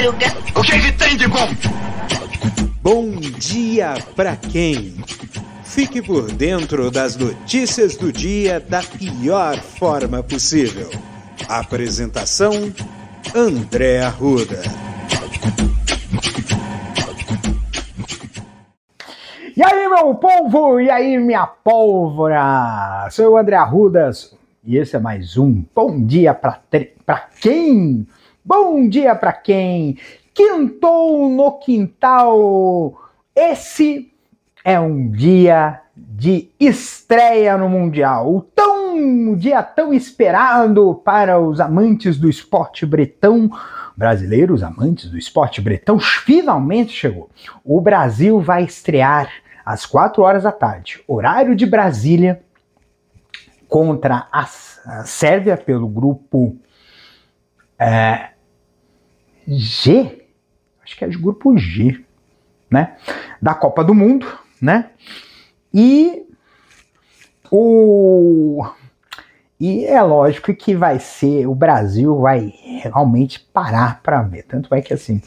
madruga. 0.00 0.26
O 0.56 0.62
que, 0.62 0.78
que 0.80 0.92
tem 0.92 1.16
de 1.16 1.28
bom? 1.28 1.48
Bom 2.82 3.10
dia 3.10 3.94
pra 4.16 4.34
quem? 4.36 4.94
Fique 5.62 6.02
por 6.02 6.32
dentro 6.32 6.90
das 6.90 7.16
notícias 7.16 7.96
do 7.96 8.12
dia 8.12 8.58
da 8.58 8.82
pior 8.82 9.56
forma 9.58 10.22
possível. 10.22 10.90
Apresentação: 11.48 12.52
André 13.34 14.00
Arruda. 14.00 14.62
E 19.56 19.62
aí, 19.62 19.88
meu 19.88 20.14
povo? 20.14 20.80
E 20.80 20.90
aí, 20.90 21.18
minha 21.18 21.46
pólvora? 21.46 23.06
Sou 23.10 23.26
eu, 23.26 23.36
André 23.36 23.56
Arrudas, 23.56 24.34
e 24.64 24.78
esse 24.78 24.96
é 24.96 24.98
mais 24.98 25.36
um 25.36 25.62
Bom 25.74 26.02
Dia 26.06 26.32
pra, 26.32 26.58
tre... 26.70 26.94
pra 27.04 27.28
quem? 27.40 28.06
Bom 28.42 28.88
dia 28.88 29.14
pra 29.14 29.34
quem? 29.34 29.98
Quintou 30.32 31.28
no 31.28 31.58
quintal. 31.58 32.98
Esse 33.36 34.10
é 34.64 34.80
um 34.80 35.10
dia 35.10 35.82
de 35.94 36.48
estreia 36.58 37.58
no 37.58 37.68
Mundial. 37.68 38.34
O 38.34 38.40
tão 38.40 38.80
um 38.96 39.34
dia 39.34 39.62
tão 39.62 39.92
esperado 39.92 41.00
para 41.04 41.38
os 41.38 41.60
amantes 41.60 42.18
do 42.18 42.30
esporte 42.30 42.86
bretão. 42.86 43.50
Brasileiros 43.94 44.62
amantes 44.62 45.10
do 45.10 45.18
esporte 45.18 45.60
bretão, 45.60 45.98
finalmente 45.98 46.92
chegou. 46.92 47.28
O 47.62 47.78
Brasil 47.78 48.40
vai 48.40 48.64
estrear 48.64 49.30
às 49.64 49.84
4 49.84 50.22
horas 50.22 50.44
da 50.44 50.52
tarde, 50.52 51.02
horário 51.06 51.54
de 51.54 51.66
Brasília, 51.66 52.42
contra 53.68 54.26
a 54.32 54.46
Sérvia 55.04 55.58
pelo 55.58 55.86
grupo 55.86 56.56
é, 57.80 58.30
G, 59.48 60.26
acho 60.84 60.96
que 60.96 61.04
é 61.04 61.08
de 61.08 61.16
grupo 61.16 61.56
G, 61.56 62.04
né? 62.70 62.96
Da 63.40 63.54
Copa 63.54 63.82
do 63.82 63.94
Mundo, 63.94 64.26
né? 64.60 64.90
E 65.72 66.26
o 67.50 68.64
e 69.58 69.84
é 69.84 70.00
lógico 70.02 70.54
que 70.54 70.74
vai 70.74 70.98
ser, 70.98 71.46
o 71.46 71.54
Brasil 71.54 72.18
vai 72.18 72.54
realmente 72.82 73.40
parar 73.40 74.00
para 74.02 74.22
ver. 74.22 74.44
Tanto 74.44 74.74
é 74.74 74.80
que 74.80 74.94
assim, 74.94 75.20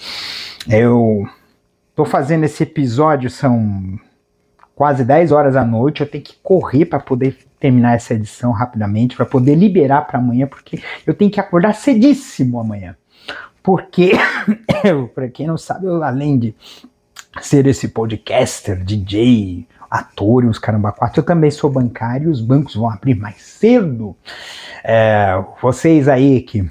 eu 0.67 1.28
tô 1.95 2.03
fazendo 2.06 2.44
esse 2.44 2.63
episódio, 2.63 3.30
são 3.30 4.00
quase 4.75 5.03
10 5.03 5.31
horas 5.31 5.53
da 5.53 5.63
noite, 5.63 6.02
eu 6.02 6.09
tenho 6.09 6.23
que 6.23 6.35
correr 6.41 6.85
para 6.85 7.00
poder 7.00 7.38
terminar 7.64 7.95
essa 7.95 8.14
edição 8.14 8.52
rapidamente, 8.52 9.16
para 9.16 9.25
poder 9.25 9.56
liberar 9.56 10.02
para 10.02 10.19
amanhã, 10.19 10.45
porque 10.45 10.83
eu 11.08 11.14
tenho 11.14 11.31
que 11.31 11.39
acordar 11.39 11.73
cedíssimo 11.73 12.59
amanhã. 12.59 12.94
Porque, 13.64 14.11
para 15.16 15.30
quem 15.30 15.47
não 15.47 15.58
sabe, 15.58 15.86
eu, 15.86 16.03
além 16.03 16.38
de 16.38 16.56
ser 17.41 17.66
esse 17.66 17.88
podcaster, 17.88 18.84
DJ, 18.84 19.66
ator 19.89 20.44
e 20.44 20.47
os 20.47 20.59
caramba 20.59 20.91
quatro, 20.91 21.22
eu 21.22 21.25
também 21.25 21.50
sou 21.50 21.72
bancário, 21.72 22.30
os 22.30 22.41
bancos 22.41 22.75
vão 22.75 22.89
abrir 22.89 23.16
mais 23.16 23.41
cedo. 23.41 24.14
É, 24.84 25.41
vocês 25.61 26.09
aí 26.09 26.41
que 26.41 26.69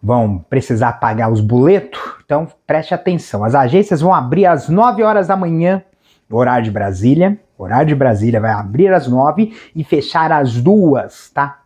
vão 0.00 0.38
precisar 0.48 0.92
pagar 0.92 1.28
os 1.28 1.40
boletos, 1.40 2.00
então 2.24 2.46
preste 2.64 2.94
atenção. 2.94 3.42
As 3.42 3.56
agências 3.56 4.00
vão 4.00 4.14
abrir 4.14 4.46
às 4.46 4.68
9 4.68 5.02
horas 5.02 5.26
da 5.26 5.36
manhã, 5.36 5.82
horário 6.30 6.66
de 6.66 6.70
Brasília. 6.70 7.36
Horário 7.62 7.88
de 7.88 7.94
Brasília 7.94 8.40
vai 8.40 8.52
abrir 8.52 8.92
às 8.92 9.06
9 9.06 9.54
e 9.74 9.84
fechar 9.84 10.32
às 10.32 10.60
duas, 10.60 11.30
tá? 11.30 11.60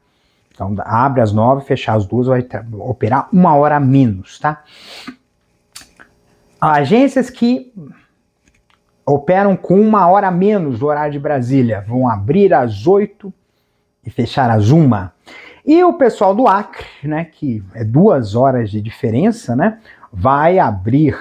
Então 0.52 0.74
abre 0.78 1.20
às 1.20 1.32
9, 1.32 1.64
fechar 1.64 1.94
às 1.94 2.06
duas, 2.06 2.26
vai 2.26 2.46
operar 2.72 3.28
uma 3.32 3.54
hora 3.56 3.76
a 3.76 3.80
menos, 3.80 4.38
tá? 4.38 4.62
Agências 6.60 7.28
que 7.28 7.72
operam 9.04 9.56
com 9.56 9.80
uma 9.80 10.06
hora 10.08 10.28
a 10.28 10.30
menos 10.30 10.78
do 10.78 10.86
horário 10.86 11.12
de 11.12 11.18
Brasília 11.18 11.84
vão 11.86 12.08
abrir 12.08 12.54
às 12.54 12.86
8 12.86 13.32
e 14.06 14.10
fechar 14.10 14.48
às 14.50 14.70
uma. 14.70 15.12
E 15.66 15.82
o 15.82 15.94
pessoal 15.94 16.34
do 16.34 16.46
Acre, 16.46 16.86
né, 17.02 17.24
que 17.24 17.62
é 17.74 17.84
duas 17.84 18.34
horas 18.34 18.70
de 18.70 18.80
diferença, 18.80 19.56
né, 19.56 19.78
vai 20.12 20.58
abrir 20.58 21.18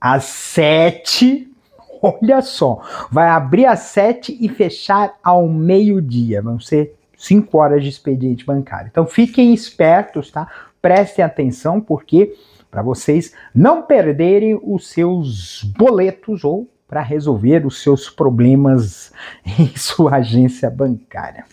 às 0.00 0.24
7 0.24 1.49
olha 2.20 2.40
só, 2.42 2.80
vai 3.10 3.28
abrir 3.28 3.66
às 3.66 3.80
7 3.80 4.36
e 4.40 4.48
fechar 4.48 5.14
ao 5.22 5.48
meio-dia. 5.48 6.42
Vão 6.42 6.58
ser 6.58 6.94
5 7.16 7.56
horas 7.58 7.82
de 7.82 7.88
expediente 7.88 8.44
bancário. 8.44 8.88
Então 8.90 9.06
fiquem 9.06 9.52
espertos, 9.52 10.30
tá? 10.30 10.48
Prestem 10.80 11.24
atenção, 11.24 11.80
porque 11.80 12.34
para 12.70 12.82
vocês 12.82 13.34
não 13.54 13.82
perderem 13.82 14.58
os 14.62 14.88
seus 14.88 15.62
boletos 15.76 16.44
ou 16.44 16.68
para 16.88 17.02
resolver 17.02 17.66
os 17.66 17.82
seus 17.82 18.08
problemas 18.08 19.12
em 19.58 19.76
sua 19.76 20.16
agência 20.16 20.70
bancária. 20.70 21.44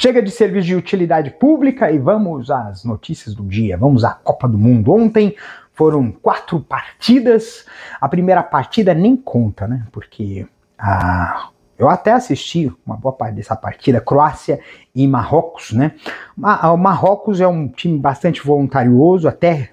Chega 0.00 0.22
de 0.22 0.30
serviço 0.30 0.68
de 0.68 0.76
utilidade 0.76 1.32
pública 1.32 1.90
e 1.90 1.98
vamos 1.98 2.52
às 2.52 2.84
notícias 2.84 3.34
do 3.34 3.42
dia. 3.42 3.76
Vamos 3.76 4.04
à 4.04 4.12
Copa 4.12 4.46
do 4.48 4.56
Mundo. 4.56 4.92
Ontem 4.92 5.34
foram 5.78 6.10
quatro 6.10 6.58
partidas. 6.58 7.64
A 8.00 8.08
primeira 8.08 8.42
partida 8.42 8.92
nem 8.92 9.16
conta, 9.16 9.68
né? 9.68 9.86
Porque 9.92 10.44
a 10.76 11.50
eu 11.78 11.88
até 11.88 12.10
assisti 12.10 12.74
uma 12.84 12.96
boa 12.96 13.12
parte 13.12 13.36
dessa 13.36 13.54
partida, 13.54 14.00
Croácia 14.00 14.58
e 14.92 15.06
Marrocos, 15.06 15.70
né? 15.70 15.94
O 16.36 16.76
Marrocos 16.76 17.40
é 17.40 17.46
um 17.46 17.68
time 17.68 17.96
bastante 17.96 18.44
voluntarioso, 18.44 19.28
até 19.28 19.70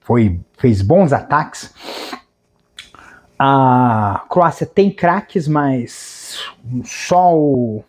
foi, 0.00 0.38
fez 0.58 0.82
bons 0.82 1.14
ataques. 1.14 1.72
A 3.38 4.26
Croácia 4.28 4.66
tem 4.66 4.90
craques, 4.90 5.48
mas 5.48 6.44
só 6.84 7.34
o 7.34 7.82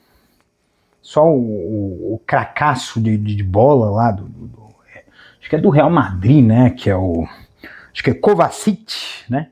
só 1.02 1.26
o, 1.26 1.40
o, 1.40 2.14
o 2.16 2.22
cracaço 2.26 3.02
de, 3.02 3.18
de, 3.18 3.44
bola 3.44 3.90
lá 3.90 4.12
do, 4.12 4.24
do, 4.24 4.67
acho 5.48 5.50
que 5.50 5.56
é 5.56 5.60
do 5.60 5.70
Real 5.70 5.90
Madrid, 5.90 6.44
né? 6.44 6.70
Que 6.72 6.90
é 6.90 6.96
o 6.96 7.26
acho 7.94 8.04
que 8.04 8.10
é 8.10 8.14
Kovacic, 8.14 9.24
né? 9.30 9.48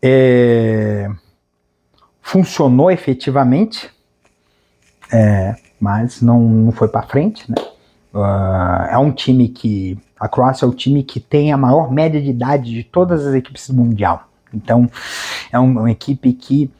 É, 0.00 1.10
funcionou 2.22 2.90
efetivamente, 2.90 3.90
é, 5.12 5.56
mas 5.80 6.22
não, 6.22 6.40
não 6.40 6.72
foi 6.72 6.86
para 6.86 7.02
frente. 7.02 7.50
Né? 7.50 7.56
Uh, 8.14 8.86
é 8.90 8.98
um 8.98 9.10
time 9.10 9.48
que. 9.48 9.98
A 10.18 10.28
Croácia 10.28 10.64
é 10.64 10.68
o 10.68 10.72
time 10.72 11.02
que 11.02 11.20
tem 11.20 11.52
a 11.52 11.58
maior 11.58 11.92
média 11.92 12.22
de 12.22 12.30
idade 12.30 12.72
de 12.72 12.84
todas 12.84 13.26
as 13.26 13.34
equipes 13.34 13.68
do 13.68 13.74
Mundial. 13.74 14.30
Então, 14.54 14.88
é 15.52 15.58
um, 15.58 15.72
uma 15.72 15.90
equipe 15.90 16.32
que 16.32 16.70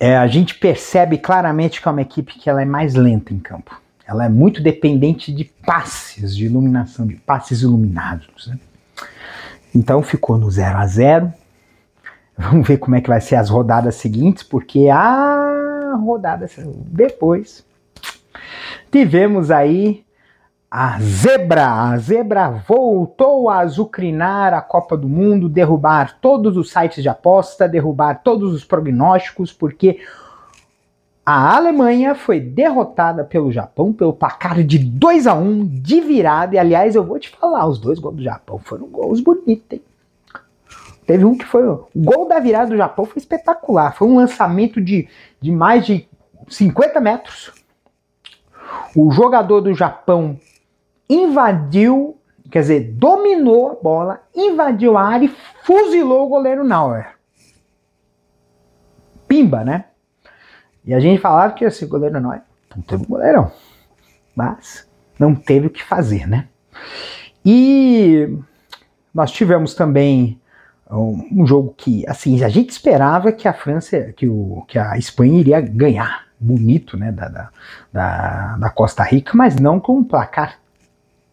é, 0.00 0.16
a 0.16 0.26
gente 0.26 0.56
percebe 0.56 1.18
claramente 1.18 1.80
que 1.80 1.86
é 1.86 1.90
uma 1.90 2.02
equipe 2.02 2.36
que 2.36 2.50
ela 2.50 2.60
é 2.60 2.64
mais 2.64 2.94
lenta 2.94 3.32
em 3.32 3.38
campo. 3.38 3.80
Ela 4.06 4.26
é 4.26 4.28
muito 4.28 4.62
dependente 4.62 5.32
de 5.32 5.44
passes, 5.44 6.36
de 6.36 6.44
iluminação, 6.44 7.06
de 7.06 7.16
passes 7.16 7.62
iluminados. 7.62 8.46
Né? 8.46 8.58
Então 9.74 10.02
ficou 10.02 10.36
no 10.36 10.50
0 10.50 10.78
a 10.78 10.86
0 10.86 11.32
Vamos 12.36 12.66
ver 12.66 12.78
como 12.78 12.96
é 12.96 13.00
que 13.00 13.08
vai 13.08 13.20
ser 13.20 13.36
as 13.36 13.48
rodadas 13.48 13.94
seguintes, 13.94 14.42
porque 14.42 14.88
a 14.88 15.94
rodada 16.04 16.50
depois 16.86 17.64
tivemos 18.90 19.52
aí 19.52 20.04
a 20.68 20.98
zebra. 20.98 21.66
A 21.66 21.96
zebra 21.96 22.50
voltou 22.66 23.48
a 23.48 23.60
azucrinar 23.60 24.52
a 24.52 24.60
Copa 24.60 24.96
do 24.96 25.08
Mundo, 25.08 25.48
derrubar 25.48 26.18
todos 26.20 26.56
os 26.56 26.72
sites 26.72 27.02
de 27.02 27.08
aposta, 27.08 27.68
derrubar 27.68 28.22
todos 28.24 28.52
os 28.52 28.64
prognósticos, 28.64 29.52
porque 29.52 30.00
a 31.24 31.56
Alemanha 31.56 32.14
foi 32.14 32.38
derrotada 32.38 33.24
pelo 33.24 33.50
Japão 33.50 33.92
pelo 33.92 34.12
placar 34.12 34.62
de 34.62 34.78
2 34.78 35.26
a 35.26 35.34
1 35.34 35.66
de 35.66 36.00
virada. 36.00 36.54
E 36.54 36.58
aliás, 36.58 36.94
eu 36.94 37.02
vou 37.02 37.18
te 37.18 37.30
falar, 37.30 37.66
os 37.66 37.78
dois 37.78 37.98
gols 37.98 38.16
do 38.16 38.22
Japão 38.22 38.58
foram 38.58 38.86
gols 38.86 39.20
bonitos, 39.20 39.64
hein? 39.72 39.82
Teve 41.06 41.24
um 41.24 41.36
que 41.36 41.44
foi. 41.44 41.66
O 41.66 41.88
gol 41.96 42.28
da 42.28 42.38
virada 42.38 42.70
do 42.70 42.76
Japão 42.76 43.04
foi 43.04 43.18
espetacular. 43.18 43.94
Foi 43.94 44.08
um 44.08 44.16
lançamento 44.16 44.80
de, 44.80 45.08
de 45.40 45.50
mais 45.50 45.84
de 45.84 46.08
50 46.48 47.00
metros. 47.00 47.52
O 48.94 49.10
jogador 49.10 49.60
do 49.60 49.74
Japão 49.74 50.38
invadiu, 51.08 52.16
quer 52.50 52.60
dizer, 52.60 52.92
dominou 52.92 53.70
a 53.70 53.74
bola, 53.74 54.22
invadiu 54.34 54.96
a 54.96 55.02
área 55.04 55.26
e 55.26 55.36
fuzilou 55.62 56.26
o 56.26 56.28
goleiro 56.28 56.64
Nauer. 56.64 57.14
Pimba, 59.28 59.64
né? 59.64 59.84
E 60.84 60.92
a 60.92 61.00
gente 61.00 61.20
falava 61.20 61.54
que 61.54 61.64
esse 61.64 61.86
goleiro 61.86 62.20
Nauer 62.20 62.42
não 62.74 62.82
teve 62.82 63.02
um 63.02 63.06
goleirão. 63.06 63.50
Mas 64.34 64.86
não 65.18 65.34
teve 65.34 65.68
o 65.68 65.70
que 65.70 65.82
fazer, 65.82 66.26
né? 66.26 66.48
E 67.44 68.36
nós 69.14 69.30
tivemos 69.30 69.74
também 69.74 70.40
um 70.90 71.46
jogo 71.46 71.74
que, 71.76 72.06
assim, 72.08 72.42
a 72.44 72.48
gente 72.48 72.70
esperava 72.70 73.32
que 73.32 73.48
a 73.48 73.52
França, 73.52 74.12
que, 74.12 74.28
o, 74.28 74.64
que 74.68 74.78
a 74.78 74.96
Espanha 74.98 75.40
iria 75.40 75.60
ganhar 75.60 76.24
bonito, 76.38 76.96
né, 76.96 77.10
da, 77.10 77.28
da, 77.28 77.50
da, 77.92 78.56
da 78.58 78.70
Costa 78.70 79.02
Rica, 79.02 79.32
mas 79.34 79.56
não 79.56 79.80
com 79.80 79.98
um 79.98 80.04
placar 80.04 80.58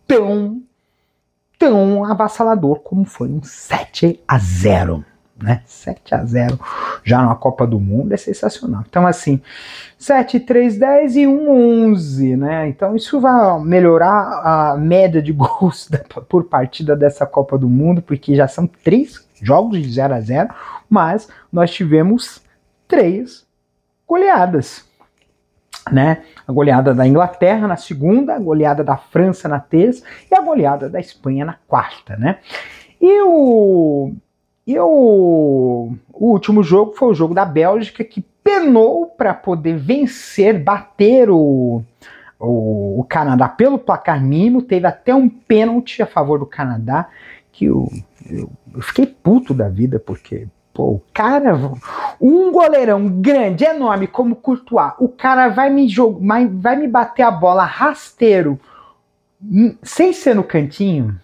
tão, 0.07 0.61
tão 1.59 2.05
avassalador 2.05 2.79
como 2.79 3.03
foi 3.03 3.29
um 3.29 3.43
7 3.43 4.21
a 4.27 4.37
0 4.37 5.03
né? 5.41 5.61
7 5.65 6.15
a 6.15 6.23
0 6.23 6.59
já 7.03 7.21
na 7.23 7.35
Copa 7.35 7.65
do 7.65 7.79
Mundo 7.79 8.13
é 8.13 8.17
sensacional. 8.17 8.83
Então, 8.87 9.07
assim, 9.07 9.41
7, 9.97 10.39
3, 10.39 10.77
10 10.77 11.15
e 11.15 11.27
1, 11.27 11.91
11, 11.91 12.35
né? 12.37 12.67
Então, 12.67 12.95
isso 12.95 13.19
vai 13.19 13.59
melhorar 13.61 14.41
a 14.43 14.77
média 14.77 15.21
de 15.21 15.31
gols 15.33 15.89
por 16.29 16.45
partida 16.45 16.95
dessa 16.95 17.25
Copa 17.25 17.57
do 17.57 17.69
Mundo, 17.69 18.01
porque 18.01 18.35
já 18.35 18.47
são 18.47 18.67
três 18.67 19.25
jogos 19.41 19.81
de 19.81 19.91
0 19.91 20.13
a 20.13 20.21
0 20.21 20.49
mas 20.89 21.29
nós 21.51 21.71
tivemos 21.71 22.41
três 22.87 23.45
goleadas. 24.07 24.85
Né? 25.89 26.23
A 26.47 26.51
goleada 26.51 26.93
da 26.93 27.07
Inglaterra 27.07 27.67
na 27.67 27.77
segunda, 27.77 28.35
a 28.35 28.39
goleada 28.39 28.83
da 28.83 28.97
França 28.97 29.47
na 29.47 29.59
terça 29.59 30.03
e 30.29 30.35
a 30.35 30.41
goleada 30.41 30.89
da 30.89 30.99
Espanha 30.99 31.45
na 31.45 31.55
quarta, 31.67 32.15
né? 32.17 32.37
E 33.01 33.21
o 33.21 33.50
e 34.65 34.77
o, 34.79 35.93
último 36.13 36.61
jogo 36.63 36.93
foi 36.93 37.09
o 37.09 37.13
jogo 37.13 37.33
da 37.33 37.45
Bélgica, 37.45 38.03
que 38.03 38.21
penou 38.43 39.07
para 39.07 39.33
poder 39.33 39.77
vencer, 39.77 40.63
bater 40.63 41.29
o, 41.29 41.83
o, 42.39 42.99
o, 42.99 43.05
Canadá 43.09 43.49
pelo 43.49 43.79
placar 43.79 44.23
mínimo. 44.23 44.61
Teve 44.61 44.87
até 44.87 45.13
um 45.15 45.27
pênalti 45.27 46.01
a 46.01 46.05
favor 46.05 46.39
do 46.39 46.45
Canadá, 46.45 47.09
que 47.51 47.65
eu, 47.65 47.89
eu, 48.29 48.49
eu 48.73 48.81
fiquei 48.81 49.05
puto 49.05 49.53
da 49.53 49.67
vida, 49.67 49.99
porque 49.99 50.47
Pô, 50.73 50.83
o 50.91 51.01
cara, 51.13 51.53
um 52.19 52.49
goleirão 52.49 53.05
grande, 53.19 53.65
enorme 53.65 54.07
como 54.07 54.37
Courtois, 54.37 54.93
o 54.99 55.09
cara 55.09 55.49
vai 55.49 55.69
me 55.69 55.85
jogar, 55.89 56.47
vai 56.49 56.77
me 56.77 56.87
bater 56.87 57.23
a 57.23 57.31
bola 57.31 57.65
rasteiro, 57.65 58.57
hum, 59.43 59.75
sem 59.83 60.13
ser 60.13 60.33
no 60.33 60.45
cantinho 60.45 61.19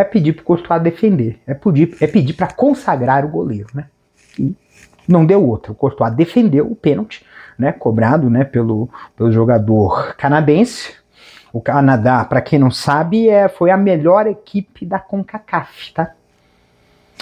é 0.00 0.04
pedir 0.04 0.32
para 0.32 0.42
o 0.42 0.44
Courtois 0.44 0.82
defender, 0.82 1.40
é 1.46 1.54
pedir, 1.54 1.96
é 2.00 2.06
pedir 2.06 2.32
para 2.34 2.52
consagrar 2.52 3.24
o 3.24 3.28
goleiro, 3.28 3.68
né? 3.74 3.86
E 4.38 4.54
não 5.06 5.26
deu 5.26 5.46
outra. 5.46 5.72
O 5.72 5.74
Courtois 5.74 6.14
defendeu 6.14 6.70
o 6.70 6.76
pênalti, 6.76 7.24
né, 7.58 7.72
cobrado, 7.72 8.30
né, 8.30 8.44
pelo, 8.44 8.88
pelo 9.16 9.30
jogador 9.32 10.14
canadense. 10.16 10.94
O 11.52 11.60
Canadá, 11.60 12.24
para 12.24 12.40
quem 12.40 12.58
não 12.58 12.70
sabe, 12.70 13.28
é, 13.28 13.48
foi 13.48 13.70
a 13.70 13.76
melhor 13.76 14.26
equipe 14.26 14.86
da 14.86 15.00
CONCACAF, 15.00 15.92
tá? 15.92 16.14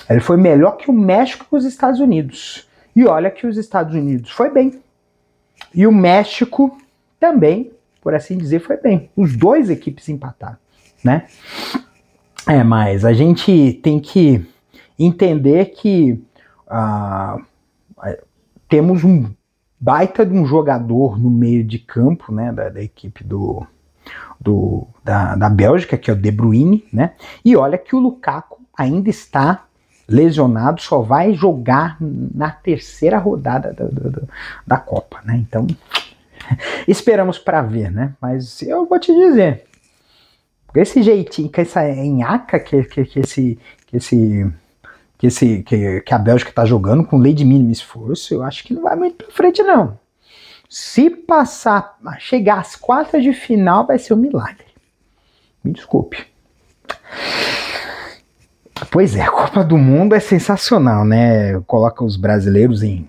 Ele 0.08 0.20
foi 0.20 0.36
melhor 0.36 0.76
que 0.76 0.90
o 0.90 0.92
México 0.92 1.46
e 1.52 1.56
os 1.56 1.64
Estados 1.64 1.98
Unidos. 1.98 2.69
E 2.94 3.06
olha 3.06 3.31
que 3.31 3.46
os 3.46 3.56
Estados 3.56 3.94
Unidos 3.94 4.31
foi 4.31 4.50
bem. 4.50 4.81
E 5.74 5.86
o 5.86 5.92
México 5.92 6.78
também, 7.19 7.72
por 8.00 8.14
assim 8.14 8.36
dizer, 8.36 8.60
foi 8.60 8.76
bem. 8.76 9.10
Os 9.16 9.36
dois 9.36 9.70
equipes 9.70 10.08
empataram, 10.08 10.56
né? 11.02 11.26
É, 12.48 12.64
mas 12.64 13.04
a 13.04 13.12
gente 13.12 13.78
tem 13.82 14.00
que 14.00 14.42
entender 14.98 15.66
que 15.66 16.18
uh, 16.66 17.44
temos 18.66 19.04
um 19.04 19.30
baita 19.78 20.24
de 20.24 20.32
um 20.32 20.46
jogador 20.46 21.18
no 21.18 21.28
meio 21.28 21.62
de 21.62 21.78
campo, 21.78 22.32
né, 22.32 22.50
da, 22.50 22.70
da 22.70 22.82
equipe 22.82 23.22
do, 23.22 23.66
do 24.40 24.86
da, 25.04 25.36
da 25.36 25.50
Bélgica, 25.50 25.98
que 25.98 26.10
é 26.10 26.14
o 26.14 26.16
De 26.16 26.30
Bruyne, 26.30 26.86
né, 26.90 27.12
e 27.44 27.54
olha 27.54 27.76
que 27.76 27.94
o 27.94 28.00
Lukaku 28.00 28.62
ainda 28.76 29.10
está 29.10 29.66
lesionado, 30.08 30.80
só 30.80 31.02
vai 31.02 31.34
jogar 31.34 31.98
na 32.00 32.50
terceira 32.50 33.18
rodada 33.18 33.74
da, 33.74 33.84
da, 33.84 34.22
da 34.66 34.76
Copa, 34.78 35.20
né, 35.22 35.36
então 35.36 35.66
esperamos 36.88 37.38
para 37.38 37.60
ver, 37.60 37.92
né, 37.92 38.14
mas 38.22 38.62
eu 38.62 38.86
vou 38.86 38.98
te 38.98 39.14
dizer, 39.14 39.68
esse 40.75 41.03
jeitinho, 41.03 41.49
que 41.49 41.61
essa 41.61 41.88
enhaca 41.88 42.59
que, 42.59 42.82
que, 42.85 43.05
que 43.05 43.20
esse. 43.20 43.59
Que 43.87 43.97
esse 43.97 44.53
que, 45.19 45.26
esse, 45.26 45.65
que, 45.65 46.00
que 46.03 46.15
a 46.15 46.19
Bélgica 46.19 46.50
está 46.50 46.65
jogando 46.65 47.05
com 47.05 47.19
lei 47.19 47.35
de 47.35 47.44
mínimo 47.44 47.73
esforço, 47.73 48.32
eu 48.32 48.43
acho 48.44 48.62
que 48.62 48.73
não 48.73 48.82
vai 48.82 48.94
muito 48.94 49.17
para 49.17 49.35
frente, 49.35 49.62
não. 49.65 49.99
Se 50.70 51.11
passar, 51.11 51.99
chegar 52.20 52.61
às 52.61 52.76
quartas 52.76 53.23
de 53.23 53.32
final, 53.32 53.85
vai 53.85 53.99
ser 53.99 54.15
um 54.15 54.19
milagre. 54.19 54.67
Me 55.65 55.73
desculpe. 55.73 56.25
Pois 58.93 59.17
é, 59.17 59.23
a 59.23 59.31
Copa 59.31 59.65
do 59.65 59.76
Mundo 59.76 60.15
é 60.15 60.20
sensacional, 60.20 61.05
né? 61.05 61.59
Coloca 61.67 62.05
os 62.05 62.17
brasileiros 62.17 62.82
em. 62.82 63.09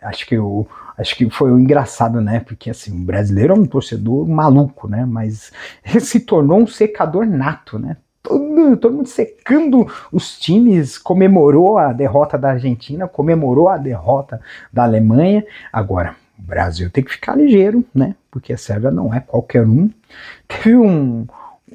Acho 0.00 0.26
que 0.26 0.38
o, 0.38 0.66
acho 1.00 1.16
que 1.16 1.28
foi 1.30 1.50
engraçado, 1.50 2.20
né? 2.20 2.40
Porque 2.40 2.70
assim, 2.70 2.92
o 2.92 3.04
brasileiro 3.04 3.54
é 3.54 3.56
um 3.56 3.66
torcedor 3.66 4.28
maluco, 4.28 4.86
né? 4.88 5.04
Mas 5.06 5.50
se 6.00 6.20
tornou 6.20 6.60
um 6.60 6.66
secador 6.66 7.26
nato, 7.26 7.78
né? 7.78 7.96
Todo, 8.22 8.76
todo 8.76 8.96
mundo 8.96 9.08
secando 9.08 9.86
os 10.12 10.38
times, 10.38 10.98
comemorou 10.98 11.78
a 11.78 11.92
derrota 11.92 12.36
da 12.36 12.50
Argentina, 12.50 13.08
comemorou 13.08 13.68
a 13.68 13.78
derrota 13.78 14.40
da 14.70 14.84
Alemanha. 14.84 15.44
Agora, 15.72 16.14
o 16.38 16.42
Brasil 16.42 16.90
tem 16.90 17.02
que 17.02 17.12
ficar 17.12 17.36
ligeiro, 17.36 17.84
né? 17.94 18.14
Porque 18.30 18.52
a 18.52 18.58
Sérvia 18.58 18.90
não 18.90 19.12
é 19.12 19.20
qualquer 19.20 19.66
um. 19.66 19.90
Teve 20.46 20.76
um, 20.76 21.26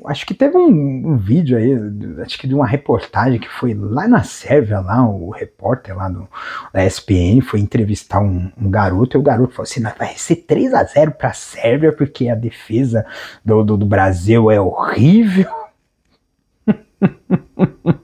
acho 0.04 0.26
que 0.26 0.34
teve 0.34 0.58
um, 0.58 1.12
um, 1.12 1.18
vídeo 1.18 1.58
aí, 1.58 1.74
acho 2.22 2.38
que 2.38 2.48
de 2.48 2.54
uma 2.54 2.68
reportagem 2.68 3.40
que 3.40 3.48
foi 3.48 3.74
lá 3.74 4.08
na 4.08 4.24
Sérvia, 4.24 4.80
lá, 4.80 5.08
o 5.08 5.30
repórter 5.30 5.96
lá 5.96 6.10
do, 6.10 6.28
da 6.74 6.84
SPN 6.86 7.42
foi 7.42 7.60
entrevistar 7.60 8.20
um, 8.20 8.52
um 8.58 8.70
garoto, 8.70 9.16
e 9.16 9.20
o 9.20 9.24
garoto 9.24 9.54
falou 9.54 9.64
assim, 9.64 9.82
vai 9.98 10.16
ser 10.18 10.38
3 10.38 10.74
a 10.74 10.84
0 10.84 11.12
pra 11.12 11.34
Sérvia, 11.34 11.94
porque 11.94 12.28
a 12.30 12.36
defesa 12.36 13.06
do, 13.44 13.64
do, 13.64 13.78
do 13.78 13.86
Brasil 13.86 14.52
é 14.52 14.60
horrível. 14.60 15.50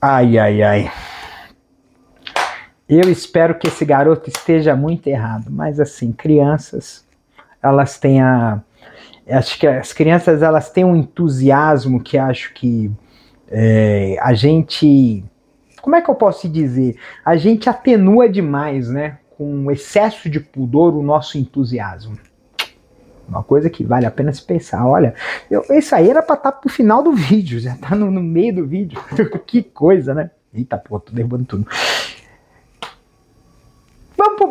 ai, 0.00 0.38
ai, 0.38 0.62
ai. 0.62 0.92
Eu 2.88 3.10
espero 3.10 3.54
que 3.58 3.68
esse 3.68 3.84
garoto 3.84 4.28
esteja 4.28 4.76
muito 4.76 5.06
errado, 5.06 5.46
mas 5.48 5.80
assim, 5.80 6.12
crianças, 6.12 7.06
elas 7.62 7.98
têm 7.98 8.20
a 8.20 8.60
acho 9.28 9.58
que 9.58 9.66
as 9.66 9.92
crianças 9.92 10.42
elas 10.42 10.70
têm 10.70 10.84
um 10.84 10.96
entusiasmo 10.96 12.02
que 12.02 12.18
acho 12.18 12.52
que 12.54 12.90
é, 13.48 14.16
a 14.20 14.32
gente, 14.32 15.22
como 15.80 15.94
é 15.94 16.00
que 16.00 16.10
eu 16.10 16.14
posso 16.14 16.48
dizer? 16.48 16.96
A 17.24 17.36
gente 17.36 17.68
atenua 17.68 18.28
demais, 18.28 18.88
né? 18.88 19.18
Com 19.36 19.70
excesso 19.70 20.30
de 20.30 20.40
pudor 20.40 20.94
o 20.94 21.02
nosso 21.02 21.36
entusiasmo. 21.36 22.18
Uma 23.28 23.42
coisa 23.42 23.70
que 23.70 23.84
vale 23.84 24.06
a 24.06 24.10
pena 24.10 24.32
se 24.32 24.42
pensar. 24.42 24.86
Olha, 24.86 25.14
eu, 25.50 25.64
isso 25.70 25.94
aí 25.94 26.10
era 26.10 26.22
para 26.22 26.36
estar 26.36 26.52
tá 26.52 26.58
pro 26.58 26.70
final 26.70 27.02
do 27.02 27.12
vídeo, 27.12 27.58
já 27.60 27.76
tá 27.76 27.94
no, 27.94 28.10
no 28.10 28.22
meio 28.22 28.56
do 28.56 28.66
vídeo. 28.66 28.98
que 29.46 29.62
coisa, 29.62 30.14
né? 30.14 30.30
Eita, 30.54 30.76
pô, 30.76 31.00
tô 31.00 31.12
derrubando 31.12 31.44
tudo. 31.44 31.66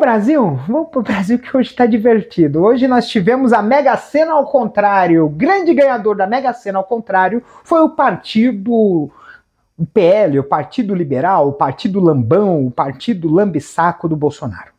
Brasil? 0.02 0.58
Vamos 0.66 0.88
pro 0.88 1.00
Brasil 1.00 1.38
que 1.38 1.56
hoje 1.56 1.70
está 1.70 1.86
divertido. 1.86 2.64
Hoje 2.64 2.88
nós 2.88 3.06
tivemos 3.06 3.52
a 3.52 3.62
Mega 3.62 3.96
Sena 3.96 4.32
ao 4.32 4.44
contrário. 4.46 5.26
O 5.26 5.28
grande 5.28 5.72
ganhador 5.72 6.16
da 6.16 6.26
Mega 6.26 6.52
Sena 6.52 6.78
ao 6.78 6.84
contrário 6.84 7.40
foi 7.62 7.80
o 7.82 7.90
partido 7.90 8.72
o 9.78 9.86
PL, 9.94 10.40
o 10.40 10.44
Partido 10.44 10.92
Liberal, 10.92 11.48
o 11.48 11.52
Partido 11.52 12.00
Lambão, 12.00 12.66
o 12.66 12.70
Partido 12.70 13.32
Lambisaco 13.32 14.08
do 14.08 14.16
Bolsonaro. 14.16 14.71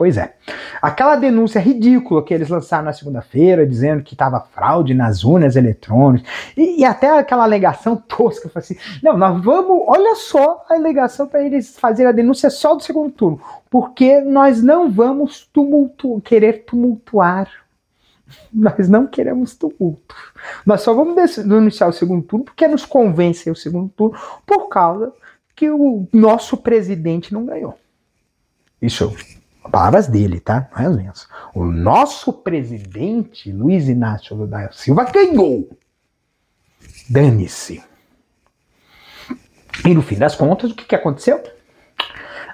Pois 0.00 0.16
é. 0.16 0.32
Aquela 0.80 1.14
denúncia 1.14 1.60
ridícula 1.60 2.24
que 2.24 2.32
eles 2.32 2.48
lançaram 2.48 2.86
na 2.86 2.92
segunda-feira, 2.94 3.66
dizendo 3.66 4.02
que 4.02 4.14
estava 4.14 4.40
fraude 4.40 4.94
nas 4.94 5.24
urnas 5.24 5.56
eletrônicas, 5.56 6.26
e, 6.56 6.80
e, 6.80 6.84
até 6.86 7.18
aquela 7.18 7.44
alegação 7.44 7.96
tosca, 7.96 8.50
assim, 8.54 8.78
não, 9.02 9.18
nós 9.18 9.44
vamos, 9.44 9.84
olha 9.86 10.14
só 10.14 10.64
a 10.70 10.74
alegação 10.74 11.26
para 11.26 11.44
eles 11.44 11.78
fazerem 11.78 12.08
a 12.08 12.14
denúncia 12.14 12.48
só 12.48 12.74
do 12.74 12.82
segundo 12.82 13.10
turno, 13.10 13.42
porque 13.68 14.22
nós 14.22 14.62
não 14.62 14.90
vamos 14.90 15.46
tumultu 15.52 16.18
querer 16.22 16.64
tumultuar. 16.64 17.50
Nós 18.50 18.88
não 18.88 19.06
queremos 19.06 19.54
tumulto. 19.56 20.14
Nós 20.64 20.82
só 20.82 20.94
vamos 20.94 21.36
denunciar 21.36 21.90
o 21.90 21.92
segundo 21.92 22.22
turno 22.22 22.44
porque 22.44 22.66
nos 22.68 22.86
convence 22.86 23.50
o 23.50 23.56
segundo 23.56 23.88
turno 23.90 24.16
por 24.46 24.68
causa 24.68 25.12
que 25.54 25.68
o 25.68 26.06
nosso 26.12 26.56
presidente 26.56 27.34
não 27.34 27.44
ganhou. 27.44 27.76
Isso 28.80 29.12
Palavras 29.70 30.06
dele, 30.06 30.40
tá? 30.40 30.68
Não 30.72 30.82
é 30.82 30.86
as 30.86 30.96
minhas. 30.96 31.28
O 31.54 31.64
nosso 31.64 32.32
presidente, 32.32 33.52
Luiz 33.52 33.88
Inácio 33.88 34.34
Lula 34.34 34.48
da 34.48 34.72
Silva, 34.72 35.04
ganhou. 35.04 35.68
Dane-se. 37.08 37.82
E 39.84 39.94
no 39.94 40.02
fim 40.02 40.16
das 40.16 40.34
contas, 40.34 40.70
o 40.70 40.74
que, 40.74 40.84
que 40.84 40.94
aconteceu? 40.94 41.42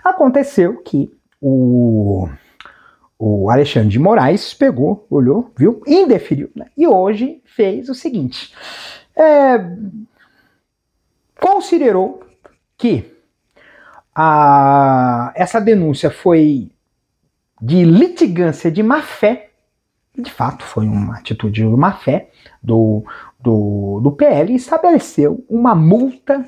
Aconteceu 0.04 0.82
que 0.82 1.10
o, 1.40 2.28
o 3.18 3.50
Alexandre 3.50 3.88
de 3.88 3.98
Moraes 3.98 4.54
pegou, 4.54 5.06
olhou, 5.10 5.50
viu, 5.56 5.82
indeferiu, 5.86 6.50
né? 6.54 6.66
e 6.76 6.86
hoje 6.86 7.42
fez 7.44 7.88
o 7.88 7.94
seguinte: 7.94 8.54
é, 9.14 9.58
considerou 11.40 12.22
que 12.76 13.12
a, 14.14 15.32
essa 15.34 15.60
denúncia 15.60 16.10
foi 16.10 16.70
de 17.60 17.84
litigância 17.84 18.70
de 18.70 18.82
má 18.82 19.02
fé, 19.02 19.50
de 20.16 20.30
fato 20.30 20.64
foi 20.64 20.86
uma 20.86 21.16
atitude 21.16 21.62
de 21.62 21.66
má 21.66 21.92
fé 21.92 22.30
do, 22.62 23.04
do, 23.38 24.00
do 24.02 24.10
PL 24.12 24.54
estabeleceu 24.54 25.44
uma 25.48 25.74
multa 25.74 26.46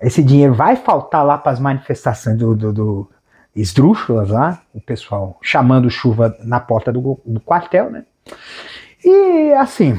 esse 0.00 0.22
dinheiro 0.22 0.54
vai 0.54 0.76
faltar 0.76 1.24
lá 1.24 1.36
para 1.36 1.52
as 1.52 1.60
manifestações 1.60 2.36
do, 2.36 2.54
do, 2.54 2.72
do 2.72 3.10
esdrúxulas 3.54 4.30
lá, 4.30 4.62
o 4.72 4.80
pessoal 4.80 5.38
chamando 5.42 5.90
chuva 5.90 6.36
na 6.42 6.58
porta 6.58 6.92
do, 6.92 7.20
do 7.24 7.40
quartel, 7.40 7.90
né? 7.90 8.04
E 9.04 9.52
assim, 9.54 9.94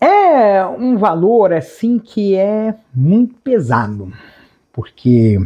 é 0.00 0.64
um 0.64 0.96
valor 0.96 1.52
assim 1.52 1.98
que 1.98 2.34
é 2.34 2.74
muito 2.94 3.34
pesado, 3.36 4.12
porque 4.72 5.38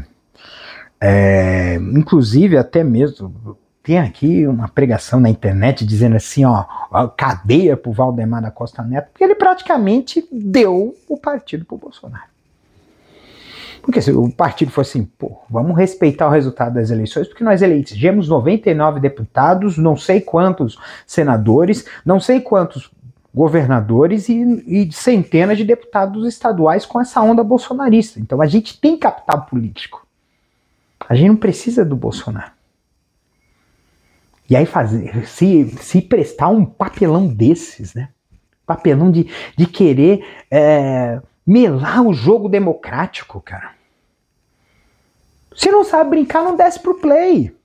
é, 1.01 1.77
inclusive 1.77 2.57
até 2.57 2.85
mesmo 2.85 3.57
tem 3.83 3.99
aqui 3.99 4.47
uma 4.47 4.69
pregação 4.69 5.19
na 5.19 5.29
internet 5.29 5.85
dizendo 5.85 6.17
assim, 6.17 6.45
ó, 6.45 6.65
cadeia 7.17 7.77
pro 7.77 7.93
Valdemar 7.93 8.41
da 8.41 8.51
Costa 8.51 8.83
Neto, 8.83 9.09
porque 9.13 9.25
ele 9.25 9.35
praticamente 9.35 10.27
deu 10.31 10.95
o 11.09 11.17
partido 11.17 11.65
pro 11.65 11.77
Bolsonaro. 11.77 12.31
Porque 13.83 14.01
se 14.01 14.13
o 14.13 14.31
partido 14.31 14.71
fosse 14.71 14.99
assim, 14.99 15.11
pô, 15.19 15.39
vamos 15.51 15.77
respeitar 15.77 16.29
o 16.29 16.31
resultado 16.31 16.75
das 16.75 16.91
eleições, 16.91 17.27
porque 17.27 17.43
nós 17.43 17.63
elegemos 17.63 18.29
99 18.29 19.01
deputados, 19.01 19.77
não 19.77 19.97
sei 19.97 20.21
quantos 20.21 20.79
senadores, 21.05 21.85
não 22.05 22.21
sei 22.21 22.41
quantos 22.41 22.93
governadores 23.35 24.29
e, 24.29 24.35
e, 24.67 24.93
centenas 24.93 25.59
de 25.59 25.65
deputados 25.65 26.25
estaduais 26.29 26.87
com 26.87 27.01
essa 27.01 27.21
onda 27.21 27.43
bolsonarista. 27.43 28.21
Então 28.21 28.41
a 28.41 28.47
gente 28.47 28.81
tem 28.81 28.97
capital 28.97 29.47
político. 29.47 30.07
A 31.09 31.17
gente 31.17 31.29
não 31.29 31.37
precisa 31.37 31.85
do 31.85 31.97
Bolsonaro. 31.97 32.53
E 34.53 34.57
aí 34.57 34.67
fazer, 34.67 35.27
se, 35.27 35.67
se 35.79 36.03
prestar 36.03 36.49
um 36.49 36.63
papelão 36.63 37.27
desses, 37.27 37.95
né? 37.95 38.11
Papelão 38.67 39.11
de, 39.11 39.27
de 39.57 39.67
querer 39.67 40.23
é, 40.51 41.23
melar 41.47 42.03
o 42.03 42.13
jogo 42.13 42.51
democrático, 42.51 43.41
cara. 43.41 43.73
Se 45.57 45.71
não 45.71 45.83
sabe 45.83 46.11
brincar, 46.11 46.45
não 46.45 46.55
desce 46.55 46.79
pro 46.79 47.01
play. 47.01 47.57